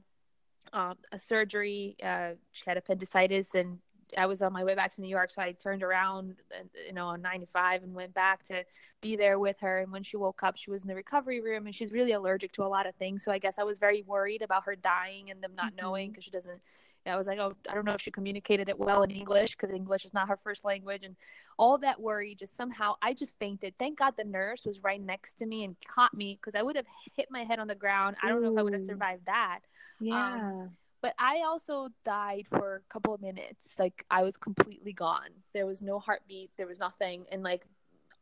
[0.72, 1.98] um, a surgery.
[2.02, 3.80] Uh, she had appendicitis, and
[4.18, 6.42] I was on my way back to New York, so I turned around,
[6.86, 8.64] you know, on 95 and went back to
[9.02, 9.80] be there with her.
[9.80, 12.52] And when she woke up, she was in the recovery room, and she's really allergic
[12.54, 13.24] to a lot of things.
[13.24, 15.86] So I guess I was very worried about her dying and them not mm-hmm.
[15.86, 16.62] knowing because she doesn't.
[17.06, 19.74] I was like, oh, I don't know if she communicated it well in English because
[19.74, 21.16] English is not her first language, and
[21.58, 23.74] all that worry just somehow I just fainted.
[23.80, 26.76] Thank God the nurse was right next to me and caught me because I would
[26.76, 26.86] have
[27.16, 28.18] hit my head on the ground.
[28.22, 28.42] I don't Ooh.
[28.42, 29.62] know if I would have survived that.
[30.00, 30.36] Yeah.
[30.36, 30.72] Um,
[31.02, 33.64] but I also died for a couple of minutes.
[33.78, 35.30] Like I was completely gone.
[35.54, 36.52] There was no heartbeat.
[36.58, 37.26] There was nothing.
[37.32, 37.66] And like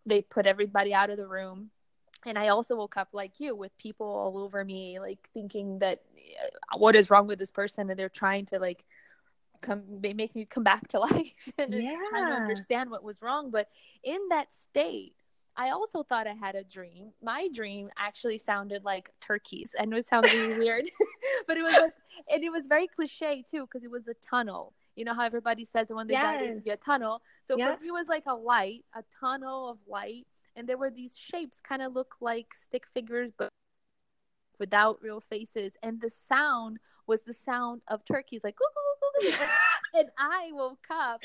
[0.06, 1.72] they put everybody out of the room.
[2.26, 6.02] And I also woke up like you with people all over me, like thinking that
[6.76, 8.84] what is wrong with this person, and they're trying to like
[9.62, 11.98] come make me come back to life and yeah.
[12.10, 13.52] trying to understand what was wrong.
[13.52, 13.70] But
[14.04, 15.16] in that state,
[15.58, 17.12] I also thought I had a dream.
[17.22, 19.72] My dream actually sounded like turkeys.
[19.78, 20.86] and it sounds really weird,
[21.48, 21.94] but it was like,
[22.30, 24.74] and it was very cliche too because it was a tunnel.
[24.96, 26.24] You know how everybody says when they yes.
[26.24, 27.22] die, they see a tunnel.
[27.48, 27.76] So yeah.
[27.76, 31.18] for me, it was like a light, a tunnel of light, and there were these
[31.18, 33.50] shapes, kind of look like stick figures, but
[34.60, 35.74] without real faces.
[35.82, 36.78] And the sound
[37.08, 38.56] was the sound of turkeys, like.
[39.94, 41.22] and I woke up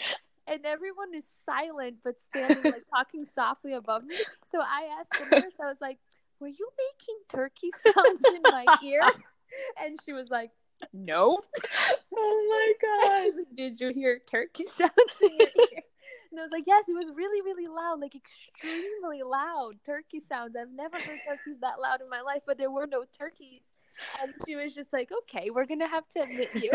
[0.47, 4.21] and everyone is silent but standing like talking softly above me.
[4.51, 5.99] So I asked the nurse, I was like,
[6.41, 9.13] Were you making turkey sounds in my ear?
[9.83, 10.51] And she was like,
[10.93, 11.39] No.
[12.15, 13.37] Oh my god.
[13.37, 15.83] Like, Did you hear turkey sounds in your ear?
[16.31, 20.57] And I was like, Yes, it was really, really loud, like extremely loud turkey sounds.
[20.57, 23.63] I've never heard turkeys that loud in my life, but there were no turkeys.
[24.23, 26.71] And she was just like, Okay, we're gonna have to admit you.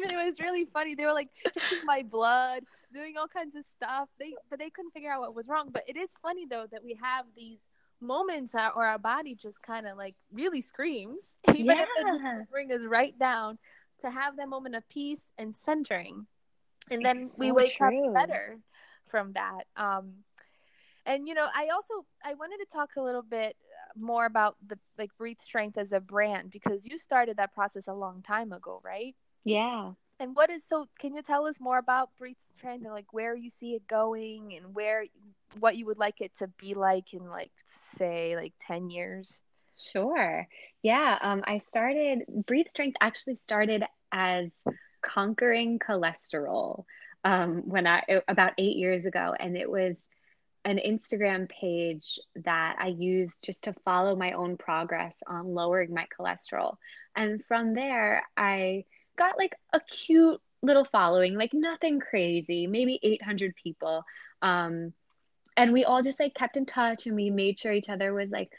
[0.04, 0.94] and it was really funny.
[0.94, 4.08] They were like taking my blood, doing all kinds of stuff.
[4.18, 5.70] They but they couldn't figure out what was wrong.
[5.72, 7.58] But it is funny though that we have these
[8.00, 11.20] moments that, where our body just kind of like really screams,
[11.54, 11.82] even yeah.
[11.82, 13.58] if it just bring us right down
[14.00, 16.26] to have that moment of peace and centering,
[16.90, 18.08] and then it's we so wake true.
[18.08, 18.58] up better
[19.08, 19.64] from that.
[19.76, 20.14] Um,
[21.06, 23.56] and you know, I also I wanted to talk a little bit
[23.96, 27.94] more about the like breathe strength as a brand because you started that process a
[27.94, 29.14] long time ago, right?
[29.44, 29.92] Yeah.
[30.18, 30.86] And what is so?
[30.98, 34.54] Can you tell us more about Breathe Strength and like where you see it going
[34.54, 35.04] and where
[35.58, 37.52] what you would like it to be like in like
[37.96, 39.40] say like 10 years?
[39.76, 40.46] Sure.
[40.82, 41.18] Yeah.
[41.22, 44.50] Um, I started Breathe Strength actually started as
[45.02, 46.84] conquering cholesterol
[47.24, 49.96] um, when I about eight years ago, and it was
[50.64, 56.06] an Instagram page that I used just to follow my own progress on lowering my
[56.18, 56.76] cholesterol.
[57.16, 58.84] And from there, I
[59.20, 64.02] got like a cute little following, like nothing crazy, maybe 800 people.
[64.40, 64.92] Um,
[65.56, 68.30] and we all just like kept in touch and we made sure each other was
[68.30, 68.50] like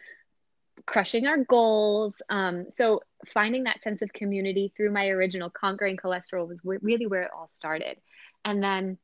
[0.86, 2.14] crushing our goals.
[2.30, 7.08] Um, so finding that sense of community through my original conquering cholesterol was w- really
[7.08, 7.98] where it all started.
[8.46, 8.98] And then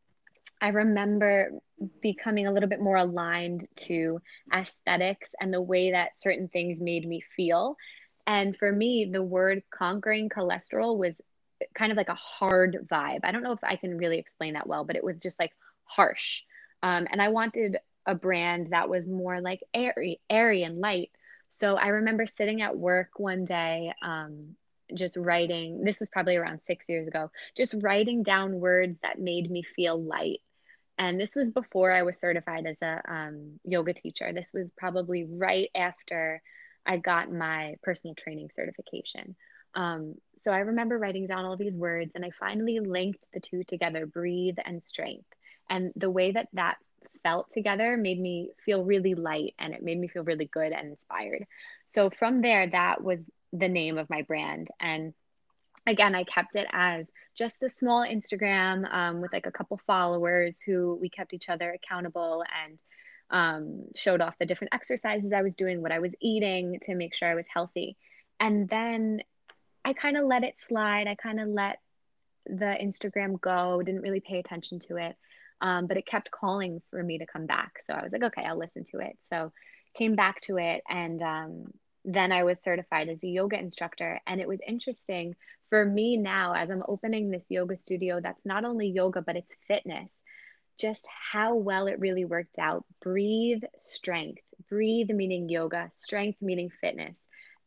[0.61, 1.51] I remember
[2.01, 4.21] becoming a little bit more aligned to
[4.53, 7.77] aesthetics and the way that certain things made me feel.
[8.27, 11.21] And for me, the word conquering cholesterol was
[11.73, 13.19] kind of like a hard vibe.
[13.23, 15.51] I don't know if I can really explain that well, but it was just like
[15.83, 16.41] harsh.
[16.83, 21.11] Um, and I wanted a brand that was more like airy, airy and light.
[21.49, 24.55] So I remember sitting at work one day, um,
[24.93, 25.83] just writing.
[25.83, 27.31] This was probably around six years ago.
[27.55, 30.41] Just writing down words that made me feel light.
[30.97, 34.31] And this was before I was certified as a um, yoga teacher.
[34.33, 36.41] This was probably right after
[36.85, 39.35] I got my personal training certification.
[39.75, 43.63] Um, so I remember writing down all these words and I finally linked the two
[43.63, 45.27] together breathe and strength.
[45.69, 46.77] And the way that that
[47.23, 50.89] felt together made me feel really light and it made me feel really good and
[50.89, 51.45] inspired.
[51.87, 54.69] So from there, that was the name of my brand.
[54.79, 55.13] And
[55.85, 60.61] again, I kept it as just a small Instagram um, with like a couple followers
[60.61, 62.81] who we kept each other accountable and
[63.29, 67.13] um, showed off the different exercises I was doing, what I was eating to make
[67.13, 67.97] sure I was healthy.
[68.39, 69.21] And then
[69.87, 71.07] I kind of let it slide.
[71.07, 71.79] I kind of let
[72.45, 75.15] the Instagram go, didn't really pay attention to it.
[75.61, 77.79] Um, but it kept calling for me to come back.
[77.79, 79.17] So I was like, okay, I'll listen to it.
[79.29, 79.53] So
[79.97, 80.83] came back to it.
[80.89, 81.71] And um,
[82.03, 84.19] then I was certified as a yoga instructor.
[84.27, 85.37] And it was interesting
[85.69, 89.55] for me now, as I'm opening this yoga studio that's not only yoga, but it's
[89.69, 90.09] fitness,
[90.77, 92.83] just how well it really worked out.
[93.01, 97.15] Breathe strength, breathe meaning yoga, strength meaning fitness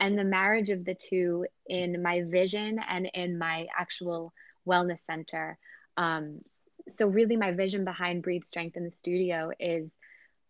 [0.00, 4.32] and the marriage of the two in my vision and in my actual
[4.66, 5.58] wellness center.
[5.96, 6.40] Um,
[6.88, 9.90] so, really, my vision behind Breathe Strength in the studio is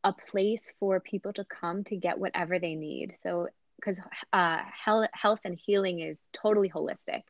[0.05, 3.17] a place for people to come to get whatever they need.
[3.17, 4.01] So, because
[4.33, 7.23] uh, health, health and healing is totally holistic.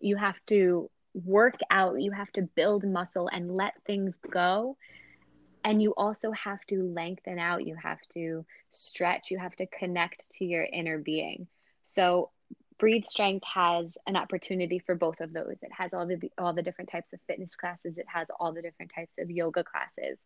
[0.00, 4.76] You have to work out, you have to build muscle and let things go.
[5.64, 10.24] And you also have to lengthen out, you have to stretch, you have to connect
[10.38, 11.46] to your inner being.
[11.84, 12.30] So
[12.78, 15.56] Breathe Strength has an opportunity for both of those.
[15.62, 17.96] It has all the all the different types of fitness classes.
[17.96, 20.18] It has all the different types of yoga classes.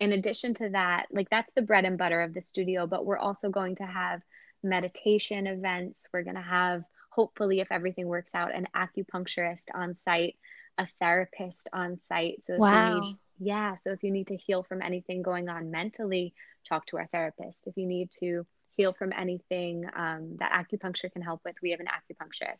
[0.00, 3.18] In addition to that, like that's the bread and butter of the studio, but we're
[3.18, 4.22] also going to have
[4.62, 6.08] meditation events.
[6.12, 10.36] We're going to have hopefully if everything works out an acupuncturist on site,
[10.78, 12.44] a therapist on site.
[12.44, 13.00] So wow.
[13.00, 16.34] Need, yeah, so if you need to heal from anything going on mentally,
[16.68, 17.58] talk to our therapist.
[17.66, 18.46] If you need to
[18.76, 22.58] heal from anything um, that acupuncture can help with, we have an acupuncturist.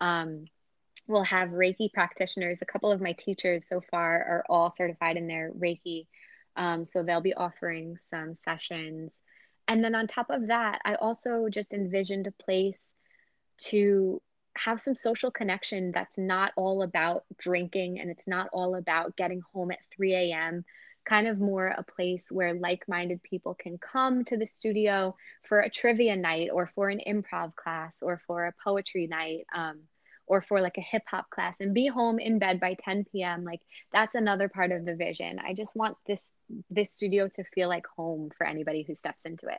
[0.00, 0.46] Um,
[1.06, 2.60] we'll have Reiki practitioners.
[2.62, 6.06] A couple of my teachers so far are all certified in their Reiki.
[6.56, 9.12] Um, so they'll be offering some sessions.
[9.66, 12.78] And then on top of that, I also just envisioned a place
[13.70, 14.20] to
[14.56, 19.42] have some social connection that's not all about drinking and it's not all about getting
[19.52, 20.64] home at 3 a.m
[21.04, 25.14] kind of more a place where like minded people can come to the studio
[25.48, 29.80] for a trivia night or for an improv class or for a poetry night um,
[30.26, 33.44] or for like a hip hop class and be home in bed by 10 p.m.
[33.44, 33.60] Like
[33.92, 35.38] that's another part of the vision.
[35.38, 36.20] I just want this
[36.70, 39.58] this studio to feel like home for anybody who steps into it.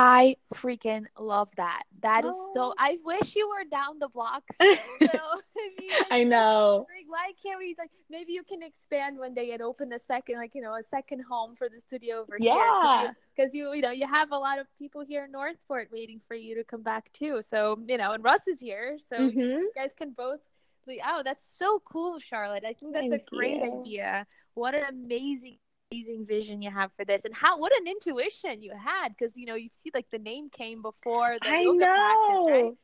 [0.00, 1.82] I freaking love that.
[2.02, 2.30] That oh.
[2.30, 2.72] is so.
[2.78, 4.44] I wish you were down the block.
[4.54, 4.78] Still,
[5.10, 6.86] I, mean, I know.
[6.94, 7.74] Like, why can't we?
[7.76, 10.84] Like, maybe you can expand one day and open a second, like you know, a
[10.84, 12.54] second home for the studio over here.
[12.54, 13.00] yeah.
[13.00, 13.16] here.
[13.36, 16.20] Because you, you, you know, you have a lot of people here in Northport waiting
[16.28, 17.42] for you to come back too.
[17.42, 19.40] So you know, and Russ is here, so mm-hmm.
[19.40, 20.38] you guys can both.
[21.04, 22.64] Oh, that's so cool, Charlotte.
[22.64, 23.80] I think that's Thank a great you.
[23.80, 24.26] idea.
[24.54, 25.58] What an amazing
[25.90, 29.46] amazing vision you have for this and how what an intuition you had because you
[29.46, 31.94] know you see like the name came before the I yoga know.
[31.94, 32.74] practice right?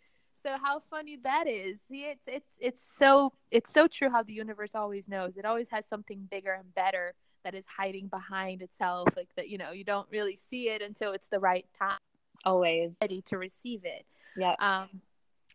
[0.42, 1.78] so how funny that is.
[1.88, 5.36] See it's it's it's so it's so true how the universe always knows.
[5.36, 9.58] It always has something bigger and better that is hiding behind itself like that you
[9.58, 11.98] know you don't really see it until it's the right time.
[12.44, 12.90] Always.
[13.02, 14.06] Ready to receive it.
[14.36, 14.88] Yeah um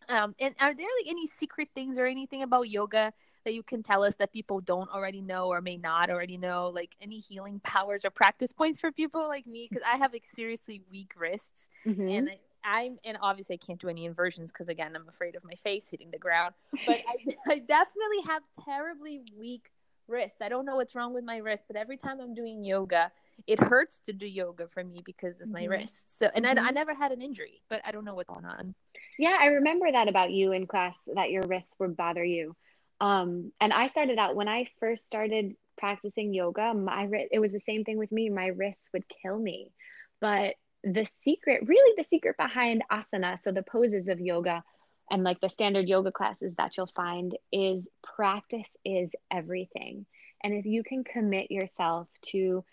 [0.07, 3.13] Um, and are there like any secret things or anything about yoga
[3.49, 6.69] that you can tell us that people don't already know or may not already know?
[6.69, 9.67] Like any healing powers or practice points for people like me?
[9.67, 12.07] Because I have like seriously weak wrists, mm-hmm.
[12.07, 12.29] and
[12.63, 15.55] I, am and obviously I can't do any inversions because again I'm afraid of my
[15.63, 16.53] face hitting the ground.
[16.85, 19.71] But I, I definitely have terribly weak
[20.07, 20.37] wrists.
[20.41, 23.11] I don't know what's wrong with my wrist, but every time I'm doing yoga,
[23.47, 25.71] it hurts to do yoga for me because of my mm-hmm.
[25.71, 26.17] wrists.
[26.19, 26.63] So, and mm-hmm.
[26.63, 28.75] I, I never had an injury, but I don't know what's going on.
[29.17, 32.55] Yeah, I remember that about you in class that your wrists would bother you.
[33.01, 37.59] Um, and I started out when I first started practicing yoga, my it was the
[37.61, 38.29] same thing with me.
[38.29, 39.71] My wrists would kill me.
[40.19, 44.63] But the secret, really the secret behind asana, so the poses of yoga
[45.11, 50.05] and like the standard yoga classes that you'll find is practice is everything.
[50.43, 52.63] And if you can commit yourself to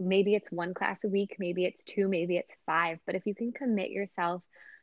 [0.00, 3.34] maybe it's one class a week, maybe it's two, maybe it's five, but if you
[3.34, 4.42] can commit yourself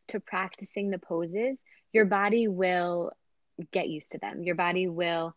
[0.09, 1.59] to practicing the poses,
[1.91, 3.11] your body will
[3.71, 4.43] get used to them.
[4.43, 5.35] Your body will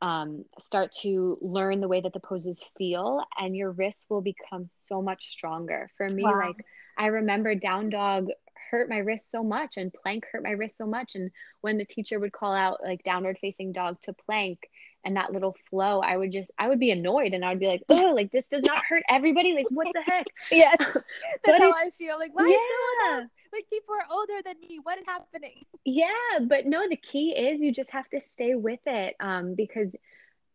[0.00, 4.68] um, start to learn the way that the poses feel, and your wrists will become
[4.82, 5.90] so much stronger.
[5.96, 6.38] For me, wow.
[6.38, 6.66] like
[6.98, 8.28] I remember down dog
[8.70, 11.14] hurt my wrist so much, and plank hurt my wrist so much.
[11.14, 14.58] And when the teacher would call out like downward facing dog to plank,
[15.04, 17.66] and that little flow, I would just I would be annoyed and I would be
[17.66, 19.54] like, oh, like this does not hurt everybody.
[19.54, 20.26] Like what the heck?
[20.50, 20.74] Yeah,
[21.44, 22.18] that's how I feel.
[22.18, 22.50] Like why yeah.
[22.50, 23.30] is no one else?
[23.52, 24.78] Like people are older than me.
[24.82, 25.64] What is happening?
[25.84, 29.88] Yeah, but no, the key is you just have to stay with it, um, because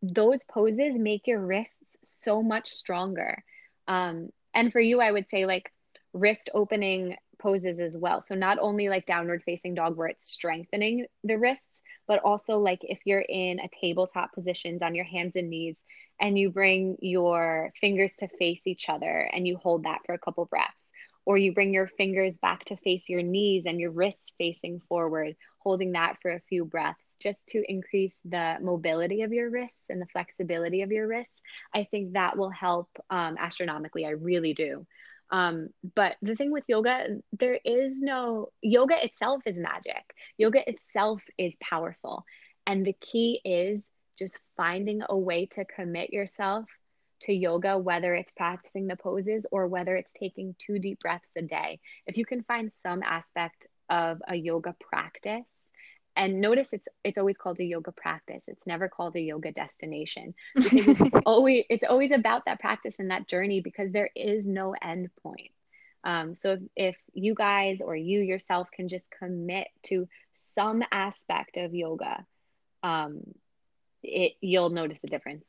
[0.01, 3.43] those poses make your wrists so much stronger.
[3.87, 5.71] Um, and for you, I would say like
[6.13, 8.21] wrist opening poses as well.
[8.21, 11.65] So not only like downward facing dog where it's strengthening the wrists,
[12.07, 15.75] but also like if you're in a tabletop positions on your hands and knees
[16.19, 20.19] and you bring your fingers to face each other and you hold that for a
[20.19, 20.73] couple breaths
[21.25, 25.35] or you bring your fingers back to face your knees and your wrists facing forward
[25.59, 30.01] holding that for a few breaths just to increase the mobility of your wrists and
[30.01, 31.41] the flexibility of your wrists
[31.73, 34.05] i think that will help um, astronomically.
[34.05, 34.85] I really do
[35.29, 40.03] um, but the thing with yoga, there is no yoga itself is magic.
[40.37, 42.23] Yoga itself is powerful.
[42.65, 43.81] And the key is
[44.17, 46.65] just finding a way to commit yourself
[47.21, 51.41] to yoga, whether it's practicing the poses or whether it's taking two deep breaths a
[51.41, 51.79] day.
[52.05, 55.45] If you can find some aspect of a yoga practice
[56.17, 58.41] and notice it's it's always called a yoga practice.
[58.47, 63.11] It's never called a yoga destination because it's always it's always about that practice and
[63.11, 65.51] that journey because there is no end point.
[66.03, 70.07] Um, so if, if you guys or you yourself can just commit to
[70.53, 72.25] some aspect of yoga
[72.83, 73.21] um,
[74.03, 75.43] it you'll notice a difference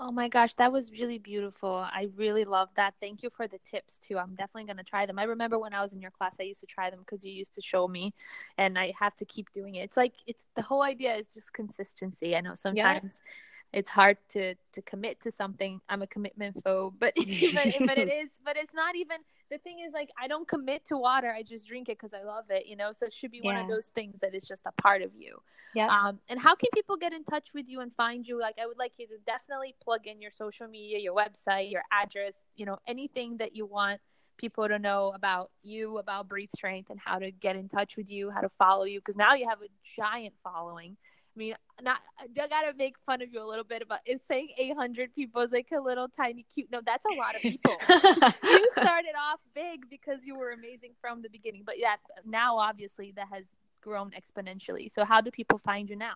[0.00, 1.70] Oh my gosh, that was really beautiful.
[1.72, 2.94] I really love that.
[3.00, 4.18] Thank you for the tips too.
[4.18, 5.20] I'm definitely going to try them.
[5.20, 7.32] I remember when I was in your class, I used to try them because you
[7.32, 8.12] used to show me,
[8.58, 9.84] and I have to keep doing it.
[9.84, 12.34] It's like it's the whole idea is just consistency.
[12.36, 13.12] I know sometimes.
[13.14, 13.30] Yeah
[13.74, 15.80] it's hard to to commit to something.
[15.88, 19.18] I'm a commitment phobe but but, but it is but it's not even
[19.50, 21.30] the thing is like i don't commit to water.
[21.30, 22.92] I just drink it because i love it you know?
[22.92, 23.52] So it should be yeah.
[23.52, 25.38] one of those things that is just a part of you.
[25.74, 28.40] Yeah um and how can people get in touch with you and find you?
[28.40, 31.82] Like i would like you to definitely plug in your social media your website your
[31.90, 34.00] address you know anything that you want
[34.36, 38.10] people to know about you about breathe strength and how to get in touch with
[38.10, 40.96] you how to follow you because now you have a giant following
[41.34, 44.50] I mean, not I gotta make fun of you a little bit about it saying
[44.56, 46.70] 800 people is like a little tiny cute.
[46.70, 47.76] No, that's a lot of people.
[47.88, 53.12] you started off big because you were amazing from the beginning, but yeah, now obviously
[53.16, 53.44] that has
[53.80, 54.92] grown exponentially.
[54.92, 56.14] So how do people find you now?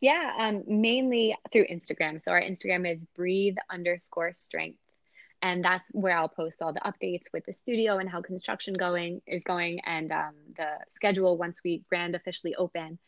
[0.00, 2.20] Yeah, um, mainly through Instagram.
[2.20, 4.78] So our Instagram is breathe underscore strength.
[5.42, 9.22] And that's where I'll post all the updates with the studio and how construction going
[9.26, 12.98] is going and um, the schedule once we grand officially open.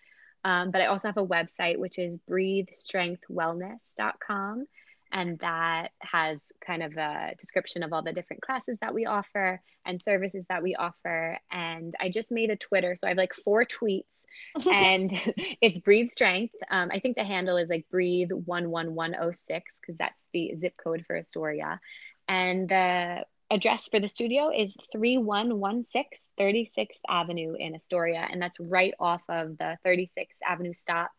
[0.44, 4.66] Um, but I also have a website, which is breathestrengthwellness.com.
[5.12, 9.62] And that has kind of a description of all the different classes that we offer
[9.86, 11.38] and services that we offer.
[11.52, 12.96] And I just made a Twitter.
[12.96, 14.02] So I have like four tweets
[14.66, 15.12] and
[15.60, 16.54] it's breathe strength.
[16.70, 21.16] Um, I think the handle is like breathe 11106 because that's the zip code for
[21.16, 21.80] Astoria.
[22.26, 23.24] And the
[23.54, 26.04] address for the studio is 3116
[26.38, 31.10] 36th Avenue in Astoria, and that's right off of the 36th Avenue stop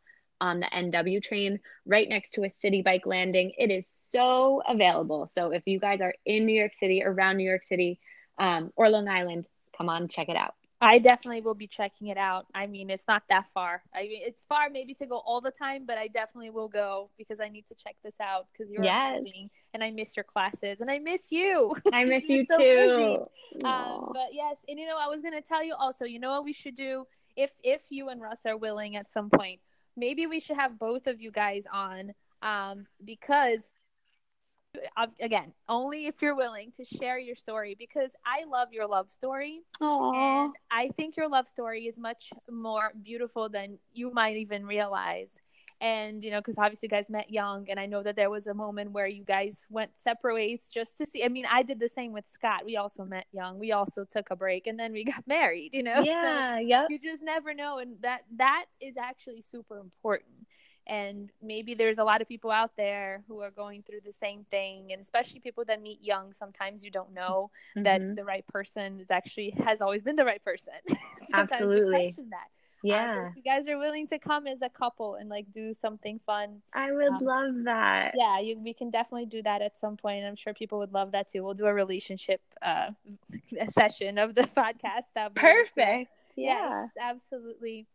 [0.42, 3.54] on the NW train, right next to a Citi Bike landing.
[3.58, 5.28] It is so available.
[5.28, 8.00] So if you guys are in New York City, around New York City,
[8.38, 10.56] um, or Long Island, come on, check it out.
[10.86, 12.46] I definitely will be checking it out.
[12.54, 13.82] I mean, it's not that far.
[13.94, 17.10] I mean, it's far maybe to go all the time, but I definitely will go
[17.18, 19.20] because I need to check this out because you're yes.
[19.20, 21.76] amazing and I miss your classes and I miss you.
[21.94, 23.66] I miss you so too.
[23.68, 26.06] Um, but yes, and you know, I was gonna tell you also.
[26.06, 29.30] You know what we should do if if you and Russ are willing at some
[29.30, 29.60] point,
[29.98, 33.62] maybe we should have both of you guys on um, because
[35.20, 39.62] again, only if you're willing to share your story because I love your love story.
[39.82, 40.16] Aww.
[40.16, 45.30] And I think your love story is much more beautiful than you might even realize.
[45.82, 48.48] And, you know, because obviously you guys met young, and I know that there was
[48.48, 51.24] a moment where you guys went separate ways just to see.
[51.24, 52.64] I mean, I did the same with Scott.
[52.66, 53.60] We also met young.
[53.60, 56.02] We also took a break and then we got married, you know?
[56.02, 56.88] Yeah, so yep.
[56.90, 57.80] You just never know.
[57.80, 60.32] And that that is actually super important
[60.88, 64.44] and maybe there's a lot of people out there who are going through the same
[64.52, 67.84] thing and especially people that meet young sometimes you don't know mm-hmm.
[67.84, 70.74] that the right person is actually has always been the right person.
[71.34, 71.92] Absolutely.
[71.92, 72.48] question that.
[72.84, 75.52] Yeah uh, so if you guys are willing to come as a couple and like
[75.52, 78.12] do something fun i would um, love that.
[78.16, 81.12] yeah you, we can definitely do that at some point i'm sure people would love
[81.14, 81.44] that too.
[81.44, 82.92] We'll do a relationship uh
[83.74, 85.06] session of the podcast.
[85.16, 86.12] That perfect.
[86.36, 86.84] Yeah.
[86.84, 87.88] yes, absolutely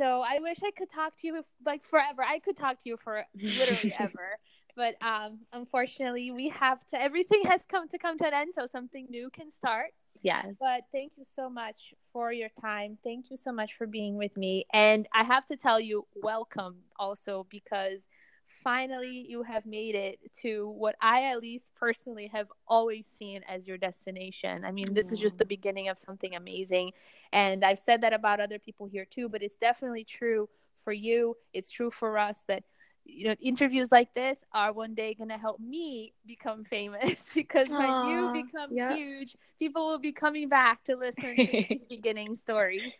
[0.00, 2.22] so I wish I could talk to you like forever.
[2.22, 4.38] I could talk to you for literally ever.
[4.76, 7.00] But um, unfortunately, we have to.
[7.00, 9.90] Everything has come to come to an end, so something new can start.
[10.22, 10.46] Yes.
[10.58, 12.98] But thank you so much for your time.
[13.04, 14.64] Thank you so much for being with me.
[14.72, 18.00] And I have to tell you, welcome also because
[18.62, 23.66] finally you have made it to what I at least personally have always seen as
[23.66, 24.64] your destination.
[24.64, 25.48] I mean, this is just the mm-hmm.
[25.48, 26.92] beginning of something amazing.
[27.32, 30.48] And I've said that about other people here too, but it's definitely true
[30.84, 31.36] for you.
[31.52, 32.64] It's true for us that
[33.04, 37.68] you know interviews like this are one day going to help me become famous because
[37.68, 38.94] Aww, when you become yep.
[38.94, 42.92] huge people will be coming back to listen to these beginning stories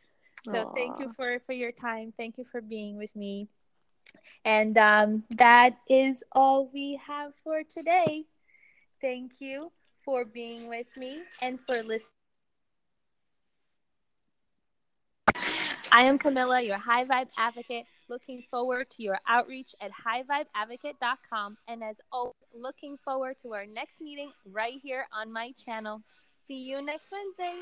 [0.46, 0.74] so Aww.
[0.74, 3.48] thank you for for your time thank you for being with me
[4.44, 8.24] and um, that is all we have for today.
[9.00, 9.72] Thank you
[10.04, 12.08] for being with me and for listening.
[15.92, 21.56] I am Camilla, your high vibe advocate, looking forward to your outreach at highvibeadvocate.com.
[21.66, 26.00] And as always, looking forward to our next meeting right here on my channel.
[26.46, 27.60] See you next Wednesday.